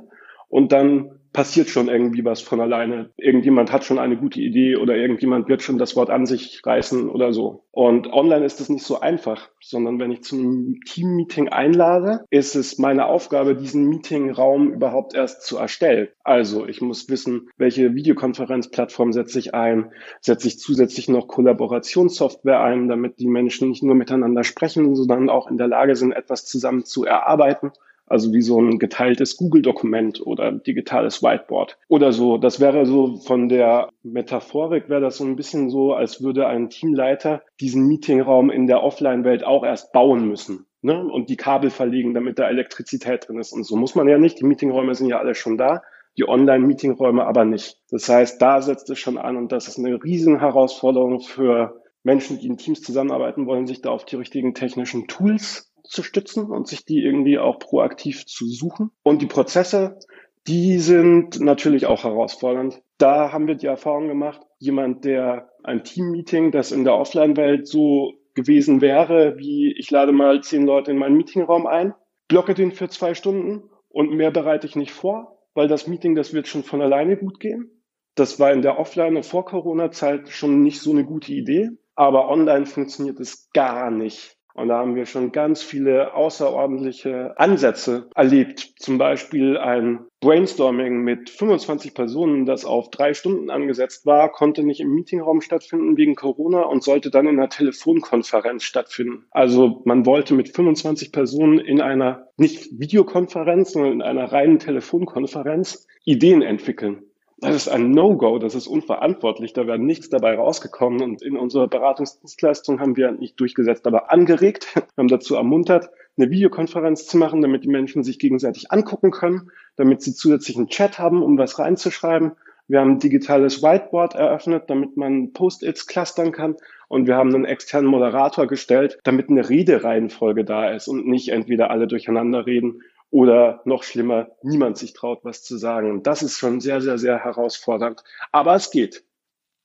und 0.48 0.72
dann 0.72 1.18
passiert 1.34 1.68
schon 1.68 1.88
irgendwie 1.88 2.24
was 2.24 2.40
von 2.40 2.60
alleine. 2.60 3.10
Irgendjemand 3.16 3.72
hat 3.72 3.84
schon 3.84 3.98
eine 3.98 4.16
gute 4.16 4.40
Idee 4.40 4.76
oder 4.76 4.96
irgendjemand 4.96 5.48
wird 5.48 5.62
schon 5.62 5.78
das 5.78 5.96
Wort 5.96 6.08
an 6.08 6.26
sich 6.26 6.62
reißen 6.64 7.10
oder 7.10 7.32
so. 7.32 7.64
Und 7.72 8.10
online 8.12 8.44
ist 8.44 8.60
es 8.60 8.68
nicht 8.68 8.84
so 8.84 9.00
einfach, 9.00 9.50
sondern 9.60 9.98
wenn 9.98 10.12
ich 10.12 10.22
zu 10.22 10.36
einem 10.36 10.78
Team-Meeting 10.86 11.48
einlade, 11.48 12.24
ist 12.30 12.54
es 12.54 12.78
meine 12.78 13.06
Aufgabe, 13.06 13.56
diesen 13.56 13.88
Meeting-Raum 13.88 14.72
überhaupt 14.72 15.14
erst 15.14 15.42
zu 15.42 15.58
erstellen. 15.58 16.06
Also 16.22 16.66
ich 16.68 16.80
muss 16.80 17.08
wissen, 17.08 17.48
welche 17.56 17.96
Videokonferenzplattform 17.96 19.12
setze 19.12 19.40
ich 19.40 19.54
ein, 19.54 19.90
setze 20.20 20.46
ich 20.46 20.60
zusätzlich 20.60 21.08
noch 21.08 21.26
Kollaborationssoftware 21.26 22.60
ein, 22.60 22.86
damit 22.86 23.18
die 23.18 23.28
Menschen 23.28 23.70
nicht 23.70 23.82
nur 23.82 23.96
miteinander 23.96 24.44
sprechen, 24.44 24.94
sondern 24.94 25.28
auch 25.28 25.50
in 25.50 25.58
der 25.58 25.68
Lage 25.68 25.96
sind, 25.96 26.12
etwas 26.12 26.46
zusammen 26.46 26.84
zu 26.84 27.04
erarbeiten 27.04 27.72
also 28.06 28.32
wie 28.32 28.42
so 28.42 28.60
ein 28.60 28.78
geteiltes 28.78 29.36
Google-Dokument 29.36 30.24
oder 30.26 30.52
digitales 30.52 31.22
Whiteboard 31.22 31.78
oder 31.88 32.12
so. 32.12 32.38
Das 32.38 32.60
wäre 32.60 32.86
so 32.86 33.16
von 33.16 33.48
der 33.48 33.88
Metaphorik 34.02 34.88
wäre 34.88 35.00
das 35.00 35.16
so 35.16 35.24
ein 35.24 35.36
bisschen 35.36 35.70
so, 35.70 35.94
als 35.94 36.22
würde 36.22 36.46
ein 36.46 36.70
Teamleiter 36.70 37.42
diesen 37.60 37.86
Meetingraum 37.86 38.50
in 38.50 38.66
der 38.66 38.82
Offline-Welt 38.82 39.44
auch 39.44 39.64
erst 39.64 39.92
bauen 39.92 40.28
müssen. 40.28 40.66
Ne? 40.82 41.02
Und 41.02 41.30
die 41.30 41.36
Kabel 41.36 41.70
verlegen, 41.70 42.14
damit 42.14 42.38
da 42.38 42.48
Elektrizität 42.48 43.28
drin 43.28 43.38
ist. 43.38 43.52
Und 43.52 43.64
so 43.64 43.76
muss 43.76 43.94
man 43.94 44.08
ja 44.08 44.18
nicht. 44.18 44.38
Die 44.40 44.44
Meetingräume 44.44 44.94
sind 44.94 45.08
ja 45.08 45.18
alle 45.18 45.34
schon 45.34 45.56
da 45.56 45.82
die 46.16 46.28
Online-Meetingräume 46.28 47.26
aber 47.26 47.44
nicht. 47.44 47.78
Das 47.90 48.08
heißt, 48.08 48.40
da 48.40 48.62
setzt 48.62 48.88
es 48.90 48.98
schon 48.98 49.18
an 49.18 49.36
und 49.36 49.52
das 49.52 49.68
ist 49.68 49.78
eine 49.78 50.02
riesen 50.02 50.38
Herausforderung 50.38 51.20
für 51.20 51.82
Menschen, 52.02 52.38
die 52.38 52.46
in 52.46 52.56
Teams 52.56 52.82
zusammenarbeiten 52.82 53.46
wollen, 53.46 53.66
sich 53.66 53.80
da 53.80 53.90
auf 53.90 54.04
die 54.04 54.16
richtigen 54.16 54.54
technischen 54.54 55.08
Tools 55.08 55.72
zu 55.84 56.02
stützen 56.02 56.50
und 56.50 56.66
sich 56.66 56.84
die 56.84 57.02
irgendwie 57.02 57.38
auch 57.38 57.58
proaktiv 57.58 58.26
zu 58.26 58.46
suchen. 58.46 58.90
Und 59.02 59.22
die 59.22 59.26
Prozesse, 59.26 59.98
die 60.46 60.78
sind 60.78 61.40
natürlich 61.40 61.86
auch 61.86 62.04
herausfordernd. 62.04 62.82
Da 62.98 63.32
haben 63.32 63.46
wir 63.46 63.54
die 63.54 63.66
Erfahrung 63.66 64.08
gemacht, 64.08 64.40
jemand, 64.58 65.04
der 65.04 65.50
ein 65.62 65.84
Team-Meeting, 65.84 66.52
das 66.52 66.72
in 66.72 66.84
der 66.84 66.96
Offline-Welt 66.96 67.66
so 67.66 68.14
gewesen 68.34 68.80
wäre, 68.80 69.38
wie 69.38 69.72
ich 69.78 69.90
lade 69.90 70.12
mal 70.12 70.42
zehn 70.42 70.66
Leute 70.66 70.90
in 70.90 70.98
meinen 70.98 71.16
Meetingraum 71.16 71.66
ein, 71.66 71.94
blocke 72.28 72.54
den 72.54 72.72
für 72.72 72.88
zwei 72.88 73.14
Stunden 73.14 73.70
und 73.88 74.10
mehr 74.10 74.30
bereite 74.30 74.66
ich 74.66 74.76
nicht 74.76 74.90
vor, 74.90 75.38
weil 75.54 75.68
das 75.68 75.86
Meeting, 75.86 76.14
das 76.14 76.32
wird 76.34 76.48
schon 76.48 76.64
von 76.64 76.82
alleine 76.82 77.16
gut 77.16 77.38
gehen. 77.40 77.70
Das 78.16 78.38
war 78.38 78.52
in 78.52 78.62
der 78.62 78.78
Offline- 78.78 79.16
und 79.16 79.26
vor 79.26 79.44
Corona-Zeit 79.44 80.28
schon 80.28 80.62
nicht 80.62 80.80
so 80.80 80.90
eine 80.90 81.04
gute 81.04 81.32
Idee, 81.32 81.70
aber 81.94 82.28
online 82.28 82.66
funktioniert 82.66 83.20
es 83.20 83.50
gar 83.52 83.90
nicht. 83.90 84.36
Und 84.54 84.68
da 84.68 84.78
haben 84.78 84.94
wir 84.94 85.04
schon 85.04 85.32
ganz 85.32 85.62
viele 85.62 86.14
außerordentliche 86.14 87.34
Ansätze 87.38 88.08
erlebt. 88.14 88.74
Zum 88.78 88.98
Beispiel 88.98 89.58
ein 89.58 90.06
Brainstorming 90.20 91.02
mit 91.02 91.28
25 91.28 91.92
Personen, 91.92 92.46
das 92.46 92.64
auf 92.64 92.88
drei 92.90 93.14
Stunden 93.14 93.50
angesetzt 93.50 94.06
war, 94.06 94.30
konnte 94.30 94.62
nicht 94.62 94.80
im 94.80 94.94
Meetingraum 94.94 95.40
stattfinden 95.40 95.96
wegen 95.96 96.14
Corona 96.14 96.62
und 96.62 96.84
sollte 96.84 97.10
dann 97.10 97.26
in 97.26 97.38
einer 97.38 97.48
Telefonkonferenz 97.48 98.62
stattfinden. 98.62 99.26
Also 99.32 99.82
man 99.84 100.06
wollte 100.06 100.34
mit 100.34 100.54
25 100.54 101.10
Personen 101.10 101.58
in 101.58 101.80
einer 101.80 102.28
nicht 102.36 102.78
Videokonferenz, 102.78 103.72
sondern 103.72 103.92
in 103.92 104.02
einer 104.02 104.30
reinen 104.30 104.60
Telefonkonferenz 104.60 105.86
Ideen 106.04 106.42
entwickeln. 106.42 107.02
Das 107.38 107.54
ist 107.56 107.68
ein 107.68 107.90
No-Go, 107.90 108.38
das 108.38 108.54
ist 108.54 108.68
unverantwortlich, 108.68 109.52
da 109.52 109.66
wäre 109.66 109.78
nichts 109.78 110.08
dabei 110.08 110.36
rausgekommen. 110.36 111.02
Und 111.02 111.22
in 111.22 111.36
unserer 111.36 111.66
Beratungsdienstleistung 111.66 112.80
haben 112.80 112.96
wir 112.96 113.10
nicht 113.10 113.38
durchgesetzt, 113.40 113.86
aber 113.86 114.12
angeregt, 114.12 114.68
haben 114.96 115.08
dazu 115.08 115.34
ermuntert, 115.34 115.90
eine 116.16 116.30
Videokonferenz 116.30 117.06
zu 117.06 117.18
machen, 117.18 117.42
damit 117.42 117.64
die 117.64 117.68
Menschen 117.68 118.04
sich 118.04 118.18
gegenseitig 118.18 118.70
angucken 118.70 119.10
können, 119.10 119.50
damit 119.76 120.00
sie 120.00 120.14
zusätzlichen 120.14 120.68
Chat 120.68 120.98
haben, 120.98 121.22
um 121.22 121.36
was 121.36 121.58
reinzuschreiben. 121.58 122.32
Wir 122.66 122.80
haben 122.80 122.92
ein 122.92 122.98
digitales 122.98 123.62
Whiteboard 123.62 124.14
eröffnet, 124.14 124.64
damit 124.68 124.96
man 124.96 125.32
Post-its 125.32 125.86
clustern 125.86 126.32
kann. 126.32 126.56
Und 126.88 127.06
wir 127.06 127.16
haben 127.16 127.34
einen 127.34 127.44
externen 127.44 127.90
Moderator 127.90 128.46
gestellt, 128.46 128.98
damit 129.04 129.28
eine 129.28 129.48
Redereihenfolge 129.48 130.44
da 130.44 130.70
ist 130.70 130.88
und 130.88 131.06
nicht 131.06 131.28
entweder 131.28 131.70
alle 131.70 131.88
durcheinander 131.88 132.46
reden 132.46 132.80
oder 133.14 133.62
noch 133.64 133.84
schlimmer, 133.84 134.26
niemand 134.42 134.76
sich 134.76 134.92
traut, 134.92 135.20
was 135.22 135.44
zu 135.44 135.56
sagen. 135.56 135.88
Und 135.88 136.08
das 136.08 136.24
ist 136.24 136.36
schon 136.36 136.60
sehr, 136.60 136.80
sehr, 136.80 136.98
sehr 136.98 137.22
herausfordernd. 137.22 138.02
Aber 138.32 138.56
es 138.56 138.72
geht. 138.72 139.04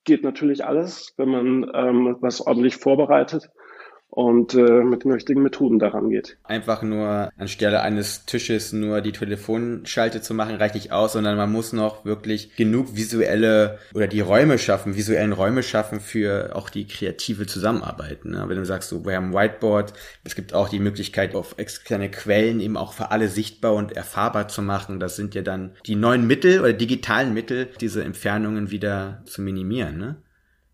Geht 0.04 0.24
natürlich 0.24 0.64
alles, 0.64 1.16
wenn 1.18 1.30
man 1.30 1.72
ähm, 1.74 2.18
was 2.20 2.46
ordentlich 2.46 2.78
vorbereitet 2.78 3.50
und 4.20 4.54
äh, 4.54 4.84
mit 4.84 5.06
den 5.06 5.14
richtigen 5.14 5.44
Methoden 5.44 5.80
daran 5.80 6.10
geht. 6.10 6.36
Einfach 6.44 6.82
nur 6.82 7.32
anstelle 7.38 7.80
eines 7.84 8.26
Tisches 8.26 8.74
nur 8.74 9.00
die 9.00 9.14
Telefonschalte 9.14 10.20
zu 10.20 10.34
machen, 10.34 10.58
reicht 10.58 10.76
nicht 10.76 10.92
aus, 10.92 11.14
sondern 11.14 11.38
man 11.38 11.50
muss 11.50 11.72
noch 11.72 12.04
wirklich 12.04 12.54
genug 12.58 12.98
visuelle 12.98 13.80
oder 13.94 14.08
die 14.08 14.20
Räume 14.20 14.58
schaffen, 14.58 14.98
visuellen 14.98 15.32
Räume 15.32 15.64
schaffen 15.64 16.02
für 16.02 16.54
auch 16.54 16.70
die 16.70 16.86
kreative 16.86 17.48
Zusammenarbeit. 17.48 18.26
Ne? 18.26 18.44
Wenn 18.46 18.58
du 18.58 18.66
sagst, 18.66 18.90
so, 18.90 19.06
wir 19.06 19.16
haben 19.16 19.34
ein 19.34 19.34
Whiteboard, 19.34 19.94
es 20.26 20.36
gibt 20.36 20.54
auch 20.54 20.68
die 20.68 20.80
Möglichkeit, 20.80 21.34
auf 21.34 21.56
externe 21.58 22.12
Quellen 22.12 22.60
eben 22.60 22.76
auch 22.76 22.92
für 22.92 23.12
alle 23.12 23.30
sichtbar 23.30 23.74
und 23.74 23.94
erfahrbar 23.94 24.50
zu 24.50 24.62
machen. 24.62 25.00
Das 25.00 25.16
sind 25.16 25.34
ja 25.34 25.44
dann 25.44 25.78
die 25.86 25.96
neuen 25.96 26.28
Mittel 26.28 26.60
oder 26.60 26.74
digitalen 26.74 27.34
Mittel, 27.34 27.70
diese 27.80 28.04
Entfernungen 28.04 28.70
wieder 28.70 29.22
zu 29.24 29.42
minimieren. 29.42 29.98
Ne? 29.98 30.18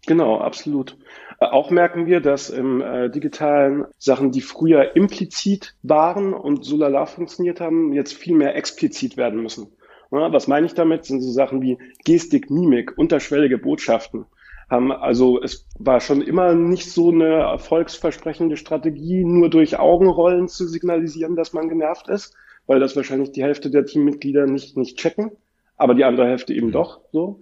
Genau, 0.08 0.40
absolut. 0.40 0.98
Äh, 1.40 1.46
auch 1.46 1.70
merken 1.70 2.06
wir, 2.06 2.22
dass 2.22 2.50
im 2.50 2.82
äh, 2.82 3.10
digitalen 3.10 3.86
Sachen, 3.98 4.32
die 4.32 4.42
früher 4.42 4.96
implizit 4.96 5.76
waren 5.84 6.34
und 6.34 6.64
so 6.64 6.78
lala 6.78 7.06
funktioniert 7.06 7.60
haben, 7.60 7.94
jetzt 7.94 8.14
viel 8.14 8.36
mehr 8.36 8.56
explizit 8.56 9.18
werden 9.18 9.42
müssen. 9.42 9.68
Ja, 10.12 10.32
was 10.32 10.48
meine 10.48 10.66
ich 10.66 10.74
damit? 10.74 11.06
Sind 11.06 11.22
so 11.22 11.32
Sachen 11.32 11.62
wie 11.62 11.78
Gestik, 12.04 12.50
Mimik, 12.50 12.98
unterschwellige 12.98 13.58
Botschaften. 13.58 14.26
Haben, 14.70 14.92
also 14.92 15.42
es 15.42 15.68
war 15.78 16.00
schon 16.00 16.22
immer 16.22 16.56
nicht 16.56 16.92
so 16.92 17.12
eine 17.12 17.34
erfolgsversprechende 17.34 18.58
Strategie, 18.58 19.24
nur 19.24 19.50
durch 19.50 19.78
Augenrollen 19.78 20.48
zu 20.48 20.68
signalisieren, 20.68 21.36
dass 21.36 21.54
man 21.54 21.70
genervt 21.70 22.08
ist, 22.08 22.34
weil 22.66 22.80
das 22.80 22.96
wahrscheinlich 22.96 23.32
die 23.32 23.44
Hälfte 23.44 23.70
der 23.70 23.86
Teammitglieder 23.86 24.48
nicht, 24.48 24.76
nicht 24.76 24.98
checken, 24.98 25.32
aber 25.78 25.94
die 25.94 26.04
andere 26.04 26.28
Hälfte 26.28 26.54
eben 26.54 26.72
doch 26.72 27.02
so. 27.12 27.42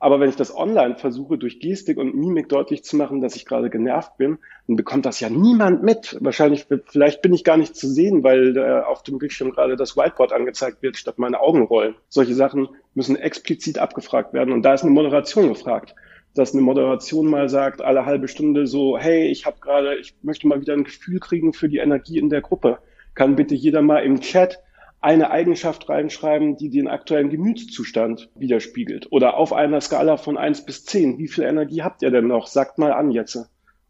Aber 0.00 0.20
wenn 0.20 0.28
ich 0.28 0.36
das 0.36 0.54
online 0.54 0.94
versuche, 0.94 1.38
durch 1.38 1.58
Gestik 1.58 1.98
und 1.98 2.14
Mimik 2.14 2.48
deutlich 2.48 2.84
zu 2.84 2.96
machen, 2.96 3.20
dass 3.20 3.34
ich 3.34 3.44
gerade 3.44 3.68
genervt 3.68 4.16
bin, 4.16 4.38
dann 4.68 4.76
bekommt 4.76 5.06
das 5.06 5.18
ja 5.18 5.28
niemand 5.28 5.82
mit. 5.82 6.16
Wahrscheinlich, 6.20 6.66
vielleicht 6.86 7.20
bin 7.20 7.34
ich 7.34 7.42
gar 7.42 7.56
nicht 7.56 7.74
zu 7.74 7.88
sehen, 7.88 8.22
weil 8.22 8.56
äh, 8.56 8.80
auf 8.84 9.02
dem 9.02 9.18
Bildschirm 9.18 9.50
gerade 9.50 9.74
das 9.74 9.96
Whiteboard 9.96 10.32
angezeigt 10.32 10.82
wird, 10.82 10.96
statt 10.96 11.18
meine 11.18 11.40
Augen 11.40 11.62
rollen. 11.62 11.96
Solche 12.08 12.34
Sachen 12.34 12.68
müssen 12.94 13.16
explizit 13.16 13.78
abgefragt 13.78 14.32
werden. 14.32 14.52
Und 14.52 14.62
da 14.62 14.74
ist 14.74 14.82
eine 14.82 14.92
Moderation 14.92 15.48
gefragt. 15.48 15.96
Dass 16.34 16.52
eine 16.52 16.62
Moderation 16.62 17.26
mal 17.26 17.48
sagt, 17.48 17.82
alle 17.82 18.06
halbe 18.06 18.28
Stunde 18.28 18.68
so, 18.68 18.96
hey, 18.96 19.26
ich 19.26 19.46
habe 19.46 19.58
gerade, 19.60 19.96
ich 19.96 20.14
möchte 20.22 20.46
mal 20.46 20.60
wieder 20.60 20.74
ein 20.74 20.84
Gefühl 20.84 21.18
kriegen 21.18 21.52
für 21.52 21.68
die 21.68 21.78
Energie 21.78 22.18
in 22.18 22.28
der 22.28 22.42
Gruppe. 22.42 22.78
Kann 23.14 23.34
bitte 23.34 23.56
jeder 23.56 23.82
mal 23.82 24.04
im 24.04 24.20
Chat 24.20 24.60
eine 25.00 25.30
Eigenschaft 25.30 25.88
reinschreiben, 25.88 26.56
die 26.56 26.70
den 26.70 26.88
aktuellen 26.88 27.30
Gemütszustand 27.30 28.30
widerspiegelt. 28.34 29.08
Oder 29.10 29.36
auf 29.36 29.52
einer 29.52 29.80
Skala 29.80 30.16
von 30.16 30.36
eins 30.36 30.64
bis 30.64 30.84
zehn, 30.84 31.18
wie 31.18 31.28
viel 31.28 31.44
Energie 31.44 31.82
habt 31.82 32.02
ihr 32.02 32.10
denn 32.10 32.26
noch? 32.26 32.46
Sagt 32.46 32.78
mal 32.78 32.92
an 32.92 33.10
jetzt 33.10 33.48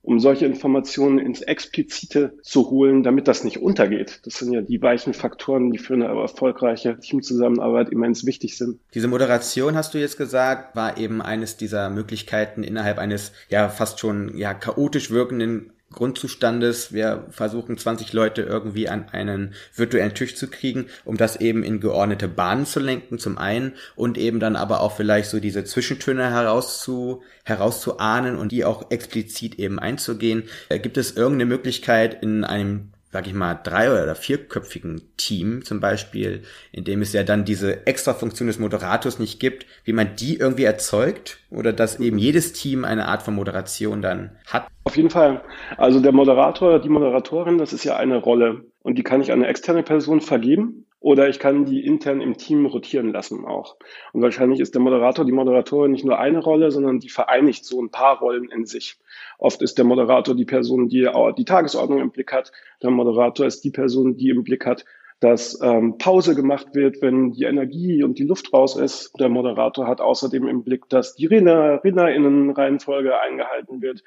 um 0.09 0.21
solche 0.21 0.47
Informationen 0.47 1.19
ins 1.19 1.43
Explizite 1.43 2.39
zu 2.43 2.71
holen, 2.71 3.03
damit 3.03 3.29
das 3.29 3.45
nicht 3.45 3.61
untergeht. 3.61 4.21
Das 4.25 4.39
sind 4.39 4.53
ja 4.53 4.63
die 4.63 4.81
weichen 4.81 5.13
Faktoren, 5.13 5.71
die 5.71 5.77
für 5.77 5.93
eine 5.93 6.07
erfolgreiche 6.07 6.99
Teamzusammenarbeit 6.99 7.91
immens 7.91 8.25
wichtig 8.25 8.57
sind. 8.57 8.81
Diese 8.95 9.09
Moderation, 9.09 9.75
hast 9.75 9.93
du 9.93 9.99
jetzt 9.99 10.17
gesagt, 10.17 10.75
war 10.75 10.97
eben 10.97 11.21
eines 11.21 11.59
dieser 11.59 11.91
Möglichkeiten 11.91 12.63
innerhalb 12.63 12.99
eines 12.99 13.33
ja 13.51 13.69
fast 13.69 13.99
schon 13.99 14.35
ja 14.37 14.55
chaotisch 14.55 15.11
wirkenden 15.11 15.73
Grundzustandes. 15.93 16.93
Wir 16.93 17.27
versuchen 17.31 17.79
20 17.79 18.13
Leute 18.13 18.43
irgendwie 18.43 18.89
an 18.89 19.09
einen 19.11 19.55
virtuellen 19.75 20.15
Tisch 20.15 20.37
zu 20.37 20.49
kriegen, 20.49 20.87
um 21.05 21.17
das 21.17 21.37
eben 21.37 21.63
in 21.63 21.81
geordnete 21.81 22.29
Bahnen 22.29 22.67
zu 22.67 22.81
lenken, 22.81 23.19
zum 23.19 23.39
einen, 23.39 23.75
und 23.97 24.19
eben 24.19 24.39
dann 24.39 24.57
aber 24.57 24.81
auch 24.81 24.95
vielleicht 24.97 25.31
so 25.31 25.41
diese 25.41 25.65
Zwischentöne 25.65 26.31
herauszu, 26.31 27.23
herauszuahnen 27.45 28.37
und 28.37 28.53
die 28.53 28.65
auch 28.65 28.91
explizit 28.91 29.59
eben 29.59 29.79
einzugehen. 29.79 30.45
Äh, 30.69 30.79
gibt 30.79 30.99
es 30.99 31.17
irgendeine 31.17 31.47
Möglichkeit 31.47 32.23
in 32.23 32.45
einem 32.45 32.93
sag 33.11 33.27
ich 33.27 33.35
mal, 33.35 33.55
drei- 33.55 33.91
oder 33.91 34.15
vierköpfigen 34.15 35.03
Team 35.17 35.65
zum 35.65 35.81
Beispiel, 35.81 36.43
in 36.73 36.85
dem 36.85 37.01
es 37.01 37.13
ja 37.13 37.23
dann 37.23 37.45
diese 37.45 37.87
extra 37.87 38.15
Funktion 38.15 38.49
des 38.49 38.59
Moderators 38.59 39.19
nicht 39.19 39.41
gibt, 39.41 39.67
wie 39.85 39.93
man 39.93 40.17
die 40.17 40.37
irgendwie 40.37 40.65
erzeugt 40.65 41.39
oder 41.51 41.73
dass 41.73 42.01
eben 42.01 42.19
jedes 42.19 42.53
Team 42.53 42.85
eine 42.85 43.07
Art 43.07 43.23
von 43.23 43.35
Moderation 43.35 44.03
dann 44.03 44.31
hat? 44.47 44.67
Auf 44.85 44.97
jeden 44.97 45.11
Fall. 45.11 45.43
Also 45.77 46.01
der 46.01 46.13
Moderator, 46.13 46.81
die 46.81 46.89
Moderatorin, 46.89 47.59
das 47.59 47.73
ist 47.73 47.85
ja 47.85 47.97
eine 47.97 48.17
Rolle 48.17 48.65
und 48.83 48.97
die 48.97 49.03
kann 49.03 49.21
ich 49.21 49.33
an 49.33 49.41
eine 49.41 49.49
externe 49.49 49.83
Person 49.83 50.21
vergeben 50.21 50.85
oder 51.01 51.29
ich 51.29 51.39
kann 51.39 51.65
die 51.65 51.85
intern 51.87 52.21
im 52.21 52.37
Team 52.37 52.67
rotieren 52.67 53.13
lassen 53.13 53.45
auch. 53.45 53.77
Und 54.13 54.23
wahrscheinlich 54.23 54.61
ist 54.61 54.75
der 54.75 54.83
Moderator, 54.83 55.25
die 55.25 55.33
Moderatorin 55.33 55.93
nicht 55.93 56.05
nur 56.05 56.19
eine 56.19 56.41
Rolle, 56.41 56.71
sondern 56.71 56.99
die 56.99 57.09
vereinigt 57.09 57.65
so 57.65 57.81
ein 57.81 57.91
paar 57.91 58.19
Rollen 58.19 58.51
in 58.51 58.67
sich. 58.67 58.97
Oft 59.39 59.63
ist 59.63 59.79
der 59.79 59.85
Moderator 59.85 60.35
die 60.35 60.45
Person, 60.45 60.89
die 60.89 61.09
die 61.37 61.45
Tagesordnung 61.45 62.01
im 62.01 62.11
Blick 62.11 62.33
hat. 62.33 62.51
Der 62.83 62.91
Moderator 62.91 63.47
ist 63.47 63.63
die 63.63 63.71
Person, 63.71 64.17
die 64.17 64.31
im 64.31 64.43
Blick 64.43 64.67
hat, 64.67 64.85
dass 65.21 65.61
ähm, 65.63 65.99
Pause 65.99 66.35
gemacht 66.35 66.75
wird, 66.75 67.03
wenn 67.03 67.33
die 67.33 67.45
Energie 67.45 68.03
und 68.03 68.19
die 68.19 68.25
Luft 68.25 68.53
raus 68.53 68.77
ist. 68.77 69.13
Der 69.19 69.29
Moderator 69.29 69.87
hat 69.87 70.01
außerdem 70.01 70.47
im 70.47 70.63
Blick, 70.63 70.89
dass 70.89 71.15
die 71.15 71.27
Redner, 71.27 71.83
Rednerinnenreihenfolge 71.83 73.19
eingehalten 73.21 73.83
wird. 73.83 74.03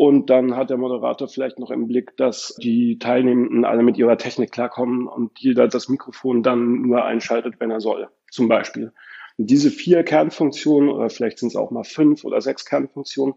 Und 0.00 0.30
dann 0.30 0.56
hat 0.56 0.70
der 0.70 0.78
Moderator 0.78 1.28
vielleicht 1.28 1.58
noch 1.58 1.70
im 1.70 1.86
Blick, 1.86 2.16
dass 2.16 2.54
die 2.56 2.98
Teilnehmenden 2.98 3.66
alle 3.66 3.82
mit 3.82 3.98
ihrer 3.98 4.16
Technik 4.16 4.50
klarkommen 4.50 5.06
und 5.06 5.38
jeder 5.38 5.68
das 5.68 5.90
Mikrofon 5.90 6.42
dann 6.42 6.80
nur 6.80 7.04
einschaltet, 7.04 7.56
wenn 7.58 7.70
er 7.70 7.80
soll, 7.80 8.08
zum 8.30 8.48
Beispiel. 8.48 8.94
Und 9.36 9.50
diese 9.50 9.70
vier 9.70 10.02
Kernfunktionen, 10.02 10.88
oder 10.88 11.10
vielleicht 11.10 11.38
sind 11.38 11.48
es 11.48 11.56
auch 11.56 11.70
mal 11.70 11.84
fünf 11.84 12.24
oder 12.24 12.40
sechs 12.40 12.64
Kernfunktionen, 12.64 13.34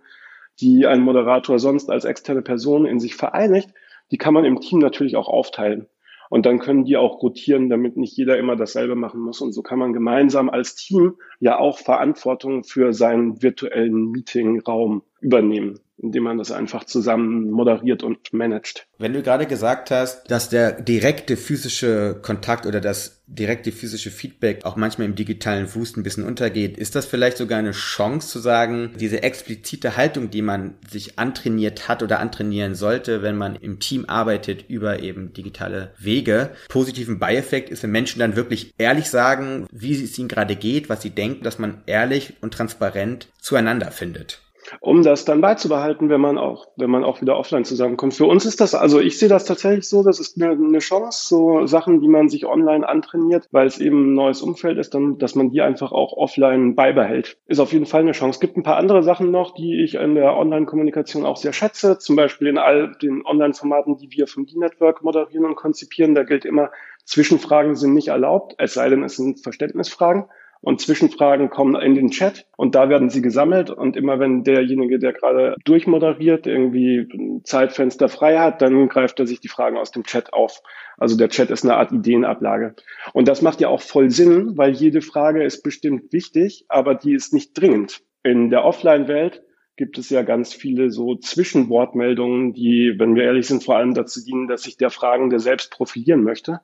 die 0.61 0.87
ein 0.87 1.01
Moderator 1.01 1.59
sonst 1.59 1.89
als 1.89 2.05
externe 2.05 2.41
Person 2.41 2.85
in 2.85 3.01
sich 3.01 3.15
vereinigt, 3.15 3.71
die 4.11 4.17
kann 4.17 4.33
man 4.33 4.45
im 4.45 4.61
Team 4.61 4.79
natürlich 4.79 5.17
auch 5.17 5.27
aufteilen. 5.27 5.87
Und 6.33 6.47
dann 6.47 6.57
können 6.57 6.83
die 6.83 6.97
auch 6.97 7.21
rotieren, 7.21 7.69
damit 7.69 7.95
nicht 7.95 8.17
jeder 8.17 8.39
immer 8.39 8.55
dasselbe 8.55 8.95
machen 8.95 9.21
muss. 9.21 9.39
Und 9.39 9.53
so 9.53 9.61
kann 9.61 9.77
man 9.77 9.93
gemeinsam 9.93 10.49
als 10.49 10.73
Team 10.73 11.13
ja 11.39 11.59
auch 11.59 11.77
Verantwortung 11.77 12.63
für 12.63 12.91
seinen 12.91 13.43
virtuellen 13.43 14.09
Meetingraum 14.09 15.03
übernehmen 15.21 15.79
indem 15.99 16.23
man 16.23 16.37
das 16.37 16.51
einfach 16.51 16.83
zusammen 16.83 17.49
moderiert 17.49 18.03
und 18.03 18.33
managt. 18.33 18.87
Wenn 18.97 19.13
du 19.13 19.21
gerade 19.21 19.45
gesagt 19.45 19.89
hast, 19.89 20.29
dass 20.29 20.49
der 20.49 20.81
direkte 20.81 21.37
physische 21.37 22.19
Kontakt 22.21 22.65
oder 22.65 22.81
das 22.81 23.22
direkte 23.35 23.71
physische 23.71 24.11
Feedback 24.11 24.65
auch 24.65 24.75
manchmal 24.75 25.07
im 25.07 25.15
digitalen 25.15 25.73
Wust 25.75 25.97
ein 25.97 26.03
bisschen 26.03 26.23
untergeht, 26.23 26.77
ist 26.77 26.95
das 26.95 27.05
vielleicht 27.05 27.37
sogar 27.37 27.59
eine 27.59 27.71
Chance 27.71 28.27
zu 28.27 28.39
sagen, 28.39 28.91
diese 28.99 29.23
explizite 29.23 29.97
Haltung, 29.97 30.29
die 30.29 30.41
man 30.41 30.75
sich 30.89 31.17
antrainiert 31.19 31.87
hat 31.87 32.03
oder 32.03 32.19
antrainieren 32.19 32.75
sollte, 32.75 33.21
wenn 33.21 33.37
man 33.37 33.55
im 33.55 33.79
Team 33.79 34.05
arbeitet 34.07 34.69
über 34.69 34.99
eben 34.99 35.33
digitale 35.33 35.93
Wege, 35.97 36.51
positiven 36.69 37.19
Beieffekt 37.19 37.69
ist, 37.69 37.83
wenn 37.83 37.91
Menschen 37.91 38.19
dann 38.19 38.35
wirklich 38.35 38.73
ehrlich 38.77 39.09
sagen, 39.09 39.67
wie 39.71 39.91
es 39.91 40.17
ihnen 40.17 40.27
gerade 40.27 40.55
geht, 40.55 40.89
was 40.89 41.01
sie 41.01 41.09
denken, 41.09 41.43
dass 41.43 41.59
man 41.59 41.81
ehrlich 41.85 42.33
und 42.41 42.53
transparent 42.53 43.27
zueinander 43.39 43.91
findet 43.91 44.42
um 44.79 45.03
das 45.03 45.25
dann 45.25 45.41
beizubehalten, 45.41 46.09
wenn 46.09 46.21
man 46.21 46.37
auch, 46.37 46.67
wenn 46.75 46.89
man 46.89 47.03
auch 47.03 47.21
wieder 47.21 47.37
offline 47.37 47.65
zusammenkommt. 47.65 48.13
Für 48.13 48.25
uns 48.25 48.45
ist 48.45 48.61
das, 48.61 48.75
also 48.75 48.99
ich 48.99 49.17
sehe 49.19 49.29
das 49.29 49.45
tatsächlich 49.45 49.87
so, 49.87 50.03
das 50.03 50.19
ist 50.19 50.41
eine, 50.41 50.79
Chance, 50.79 51.27
so 51.27 51.65
Sachen, 51.65 52.01
die 52.01 52.07
man 52.07 52.29
sich 52.29 52.45
online 52.45 52.87
antrainiert, 52.87 53.47
weil 53.51 53.67
es 53.67 53.79
eben 53.79 54.11
ein 54.11 54.13
neues 54.13 54.41
Umfeld 54.41 54.77
ist, 54.77 54.93
dann, 54.93 55.17
dass 55.17 55.35
man 55.35 55.51
die 55.51 55.61
einfach 55.61 55.91
auch 55.91 56.13
offline 56.13 56.75
beibehält. 56.75 57.37
Ist 57.47 57.59
auf 57.59 57.73
jeden 57.73 57.85
Fall 57.85 58.01
eine 58.01 58.11
Chance. 58.11 58.37
Es 58.37 58.39
gibt 58.39 58.57
ein 58.57 58.63
paar 58.63 58.77
andere 58.77 59.03
Sachen 59.03 59.31
noch, 59.31 59.53
die 59.53 59.83
ich 59.83 59.95
in 59.95 60.15
der 60.15 60.35
Online-Kommunikation 60.35 61.25
auch 61.25 61.37
sehr 61.37 61.53
schätze, 61.53 61.97
zum 61.99 62.15
Beispiel 62.15 62.47
in 62.47 62.57
all 62.57 62.93
den 63.01 63.25
Online-Formaten, 63.25 63.97
die 63.97 64.11
wir 64.11 64.27
vom 64.27 64.45
D-Network 64.45 65.03
moderieren 65.03 65.45
und 65.45 65.55
konzipieren. 65.55 66.15
Da 66.15 66.23
gilt 66.23 66.45
immer, 66.45 66.71
Zwischenfragen 67.05 67.75
sind 67.75 67.93
nicht 67.93 68.07
erlaubt, 68.07 68.55
es 68.57 68.73
sei 68.73 68.89
denn, 68.89 69.03
es 69.03 69.17
sind 69.17 69.41
Verständnisfragen 69.41 70.25
und 70.63 70.79
Zwischenfragen 70.79 71.49
kommen 71.49 71.79
in 71.79 71.93
den 71.93 72.09
Chat 72.09 72.47
und 72.55 72.73
da 72.73 72.87
werden 72.87 73.09
sie 73.09 73.21
gesammelt 73.21 73.69
und 73.69 73.97
immer 73.97 74.19
wenn 74.19 74.45
derjenige, 74.45 74.97
der 74.97 75.11
gerade 75.11 75.55
durchmoderiert, 75.65 76.47
irgendwie 76.47 77.05
ein 77.13 77.41
Zeitfenster 77.43 78.07
frei 78.07 78.39
hat, 78.39 78.61
dann 78.61 78.87
greift 78.87 79.19
er 79.19 79.27
sich 79.27 79.41
die 79.41 79.49
Fragen 79.49 79.77
aus 79.77 79.91
dem 79.91 80.03
Chat 80.03 80.31
auf. 80.31 80.61
Also 80.97 81.17
der 81.17 81.27
Chat 81.27 81.51
ist 81.51 81.65
eine 81.65 81.75
Art 81.75 81.91
Ideenablage. 81.91 82.75
Und 83.11 83.27
das 83.27 83.41
macht 83.41 83.59
ja 83.59 83.67
auch 83.67 83.81
voll 83.81 84.09
Sinn, 84.09 84.57
weil 84.57 84.71
jede 84.71 85.01
Frage 85.01 85.43
ist 85.43 85.63
bestimmt 85.63 86.13
wichtig, 86.13 86.65
aber 86.69 86.95
die 86.95 87.13
ist 87.13 87.33
nicht 87.33 87.59
dringend. 87.59 88.01
In 88.23 88.49
der 88.49 88.63
Offline-Welt 88.63 89.43
gibt 89.75 89.97
es 89.97 90.09
ja 90.09 90.21
ganz 90.21 90.53
viele 90.53 90.91
so 90.91 91.15
Zwischenwortmeldungen, 91.15 92.53
die, 92.53 92.93
wenn 92.97 93.15
wir 93.15 93.23
ehrlich 93.23 93.47
sind, 93.47 93.65
vor 93.65 93.75
allem 93.75 93.93
dazu 93.93 94.23
dienen, 94.23 94.47
dass 94.47 94.63
sich 94.63 94.77
der 94.77 94.91
Fragende 94.91 95.39
selbst 95.39 95.73
profilieren 95.73 96.23
möchte 96.23 96.61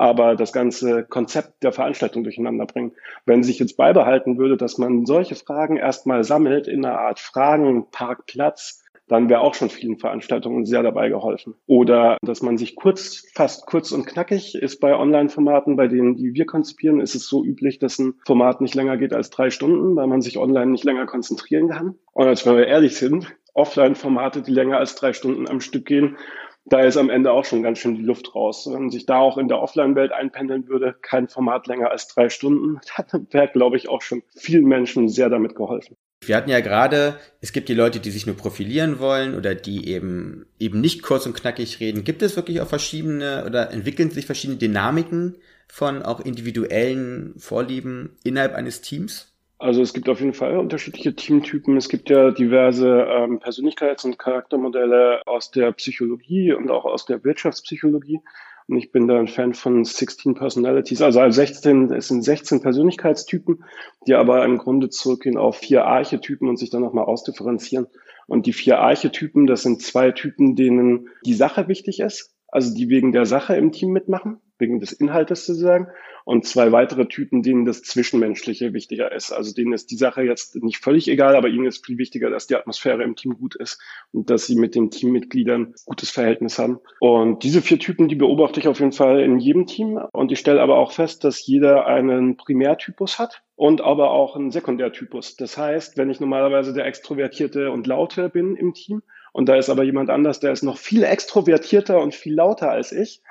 aber 0.00 0.34
das 0.34 0.54
ganze 0.54 1.04
Konzept 1.04 1.62
der 1.62 1.72
Veranstaltung 1.72 2.24
durcheinander 2.24 2.64
bringen. 2.64 2.92
Wenn 3.26 3.42
sich 3.42 3.58
jetzt 3.58 3.76
beibehalten 3.76 4.38
würde, 4.38 4.56
dass 4.56 4.78
man 4.78 5.04
solche 5.04 5.34
Fragen 5.34 5.76
erstmal 5.76 6.24
sammelt 6.24 6.68
in 6.68 6.86
einer 6.86 6.98
Art 6.98 7.20
Fragenparkplatz, 7.20 8.82
dann 9.08 9.28
wäre 9.28 9.42
auch 9.42 9.52
schon 9.52 9.68
vielen 9.68 9.98
Veranstaltungen 9.98 10.64
sehr 10.64 10.82
dabei 10.82 11.10
geholfen. 11.10 11.54
Oder 11.66 12.16
dass 12.22 12.40
man 12.40 12.56
sich 12.56 12.76
kurz, 12.76 13.26
fast 13.34 13.66
kurz 13.66 13.92
und 13.92 14.06
knackig 14.06 14.54
ist 14.54 14.80
bei 14.80 14.96
Online-Formaten, 14.96 15.76
bei 15.76 15.86
denen, 15.86 16.16
die 16.16 16.32
wir 16.32 16.46
konzipieren, 16.46 17.00
ist 17.00 17.14
es 17.14 17.26
so 17.26 17.44
üblich, 17.44 17.78
dass 17.78 17.98
ein 17.98 18.14
Format 18.24 18.62
nicht 18.62 18.74
länger 18.74 18.96
geht 18.96 19.12
als 19.12 19.28
drei 19.28 19.50
Stunden, 19.50 19.96
weil 19.96 20.06
man 20.06 20.22
sich 20.22 20.38
online 20.38 20.70
nicht 20.70 20.84
länger 20.84 21.04
konzentrieren 21.04 21.68
kann. 21.68 21.96
Und 22.12 22.26
als 22.26 22.46
wenn 22.46 22.56
wir 22.56 22.66
ehrlich 22.66 22.96
sind, 22.96 23.36
Offline-Formate, 23.52 24.40
die 24.40 24.52
länger 24.52 24.78
als 24.78 24.94
drei 24.94 25.12
Stunden 25.12 25.46
am 25.46 25.60
Stück 25.60 25.84
gehen, 25.84 26.16
da 26.64 26.80
ist 26.80 26.96
am 26.96 27.10
Ende 27.10 27.32
auch 27.32 27.44
schon 27.44 27.62
ganz 27.62 27.78
schön 27.78 27.96
die 27.96 28.02
Luft 28.02 28.34
raus. 28.34 28.66
Wenn 28.66 28.82
man 28.82 28.90
sich 28.90 29.06
da 29.06 29.18
auch 29.18 29.38
in 29.38 29.48
der 29.48 29.60
Offline-Welt 29.60 30.12
einpendeln 30.12 30.68
würde, 30.68 30.94
kein 31.00 31.28
Format 31.28 31.66
länger 31.66 31.90
als 31.90 32.08
drei 32.08 32.28
Stunden, 32.28 32.80
dann 33.10 33.26
wäre, 33.30 33.48
glaube 33.48 33.76
ich, 33.76 33.88
auch 33.88 34.02
schon 34.02 34.22
vielen 34.36 34.66
Menschen 34.66 35.08
sehr 35.08 35.28
damit 35.28 35.54
geholfen. 35.54 35.96
Wir 36.22 36.36
hatten 36.36 36.50
ja 36.50 36.60
gerade, 36.60 37.18
es 37.40 37.52
gibt 37.52 37.70
die 37.70 37.74
Leute, 37.74 37.98
die 37.98 38.10
sich 38.10 38.26
nur 38.26 38.36
profilieren 38.36 38.98
wollen 38.98 39.34
oder 39.34 39.54
die 39.54 39.88
eben 39.88 40.44
eben 40.58 40.80
nicht 40.82 41.02
kurz 41.02 41.24
und 41.24 41.34
knackig 41.34 41.80
reden. 41.80 42.04
Gibt 42.04 42.20
es 42.20 42.36
wirklich 42.36 42.60
auch 42.60 42.68
verschiedene 42.68 43.44
oder 43.46 43.70
entwickeln 43.70 44.10
sich 44.10 44.26
verschiedene 44.26 44.58
Dynamiken 44.58 45.38
von 45.66 46.02
auch 46.02 46.20
individuellen 46.20 47.34
Vorlieben 47.38 48.18
innerhalb 48.22 48.54
eines 48.54 48.82
Teams? 48.82 49.29
Also 49.60 49.82
es 49.82 49.92
gibt 49.92 50.08
auf 50.08 50.20
jeden 50.20 50.32
Fall 50.32 50.56
unterschiedliche 50.56 51.14
Teamtypen. 51.14 51.76
Es 51.76 51.90
gibt 51.90 52.08
ja 52.08 52.30
diverse 52.30 53.06
ähm, 53.10 53.40
Persönlichkeits- 53.40 54.06
und 54.06 54.18
Charaktermodelle 54.18 55.20
aus 55.26 55.50
der 55.50 55.70
Psychologie 55.72 56.54
und 56.54 56.70
auch 56.70 56.86
aus 56.86 57.04
der 57.04 57.22
Wirtschaftspsychologie. 57.24 58.20
Und 58.68 58.78
ich 58.78 58.90
bin 58.90 59.06
da 59.06 59.18
ein 59.18 59.28
Fan 59.28 59.52
von 59.52 59.84
16 59.84 60.32
Personalities. 60.34 61.02
Also 61.02 61.28
16, 61.28 61.92
es 61.92 62.08
sind 62.08 62.22
16 62.22 62.62
Persönlichkeitstypen, 62.62 63.62
die 64.06 64.14
aber 64.14 64.46
im 64.46 64.56
Grunde 64.56 64.88
zurückgehen 64.88 65.36
auf 65.36 65.58
vier 65.58 65.84
Archetypen 65.84 66.48
und 66.48 66.56
sich 66.56 66.70
dann 66.70 66.80
nochmal 66.80 67.04
ausdifferenzieren. 67.04 67.86
Und 68.26 68.46
die 68.46 68.54
vier 68.54 68.78
Archetypen, 68.78 69.46
das 69.46 69.62
sind 69.62 69.82
zwei 69.82 70.10
Typen, 70.10 70.56
denen 70.56 71.10
die 71.26 71.34
Sache 71.34 71.68
wichtig 71.68 72.00
ist, 72.00 72.34
also 72.48 72.74
die 72.74 72.88
wegen 72.88 73.12
der 73.12 73.26
Sache 73.26 73.56
im 73.56 73.72
Team 73.72 73.90
mitmachen, 73.90 74.40
wegen 74.60 74.80
des 74.80 74.92
Inhaltes 74.92 75.46
sozusagen 75.46 75.88
und 76.24 76.46
zwei 76.46 76.72
weitere 76.72 77.06
Typen, 77.06 77.42
denen 77.42 77.64
das 77.64 77.82
Zwischenmenschliche 77.82 78.72
wichtiger 78.72 79.12
ist. 79.12 79.32
Also 79.32 79.52
denen 79.54 79.72
ist 79.72 79.90
die 79.90 79.96
Sache 79.96 80.22
jetzt 80.22 80.54
nicht 80.62 80.78
völlig 80.78 81.08
egal, 81.08 81.34
aber 81.34 81.48
ihnen 81.48 81.66
ist 81.66 81.84
viel 81.84 81.98
wichtiger, 81.98 82.30
dass 82.30 82.46
die 82.46 82.56
Atmosphäre 82.56 83.02
im 83.02 83.16
Team 83.16 83.36
gut 83.36 83.56
ist 83.56 83.80
und 84.12 84.30
dass 84.30 84.46
sie 84.46 84.56
mit 84.56 84.74
den 84.74 84.90
Teammitgliedern 84.90 85.74
gutes 85.86 86.10
Verhältnis 86.10 86.58
haben. 86.58 86.78
Und 87.00 87.42
diese 87.42 87.62
vier 87.62 87.78
Typen, 87.78 88.08
die 88.08 88.16
beobachte 88.16 88.60
ich 88.60 88.68
auf 88.68 88.80
jeden 88.80 88.92
Fall 88.92 89.20
in 89.20 89.38
jedem 89.38 89.66
Team. 89.66 89.98
Und 90.12 90.32
ich 90.32 90.38
stelle 90.38 90.62
aber 90.62 90.78
auch 90.78 90.92
fest, 90.92 91.24
dass 91.24 91.44
jeder 91.46 91.86
einen 91.86 92.36
Primärtypus 92.36 93.18
hat 93.18 93.42
und 93.56 93.80
aber 93.80 94.10
auch 94.10 94.36
einen 94.36 94.50
Sekundärtypus. 94.50 95.36
Das 95.36 95.58
heißt, 95.58 95.96
wenn 95.96 96.10
ich 96.10 96.20
normalerweise 96.20 96.72
der 96.72 96.86
Extrovertierte 96.86 97.70
und 97.70 97.86
Laute 97.86 98.28
bin 98.28 98.56
im 98.56 98.74
Team, 98.74 99.02
und 99.32 99.48
da 99.48 99.54
ist 99.54 99.68
aber 99.68 99.84
jemand 99.84 100.10
anders, 100.10 100.40
der 100.40 100.50
ist 100.52 100.62
noch 100.62 100.76
viel 100.76 101.04
extrovertierter 101.04 102.00
und 102.00 102.14
viel 102.14 102.34
lauter 102.34 102.70
als 102.70 102.90
ich, 102.90 103.22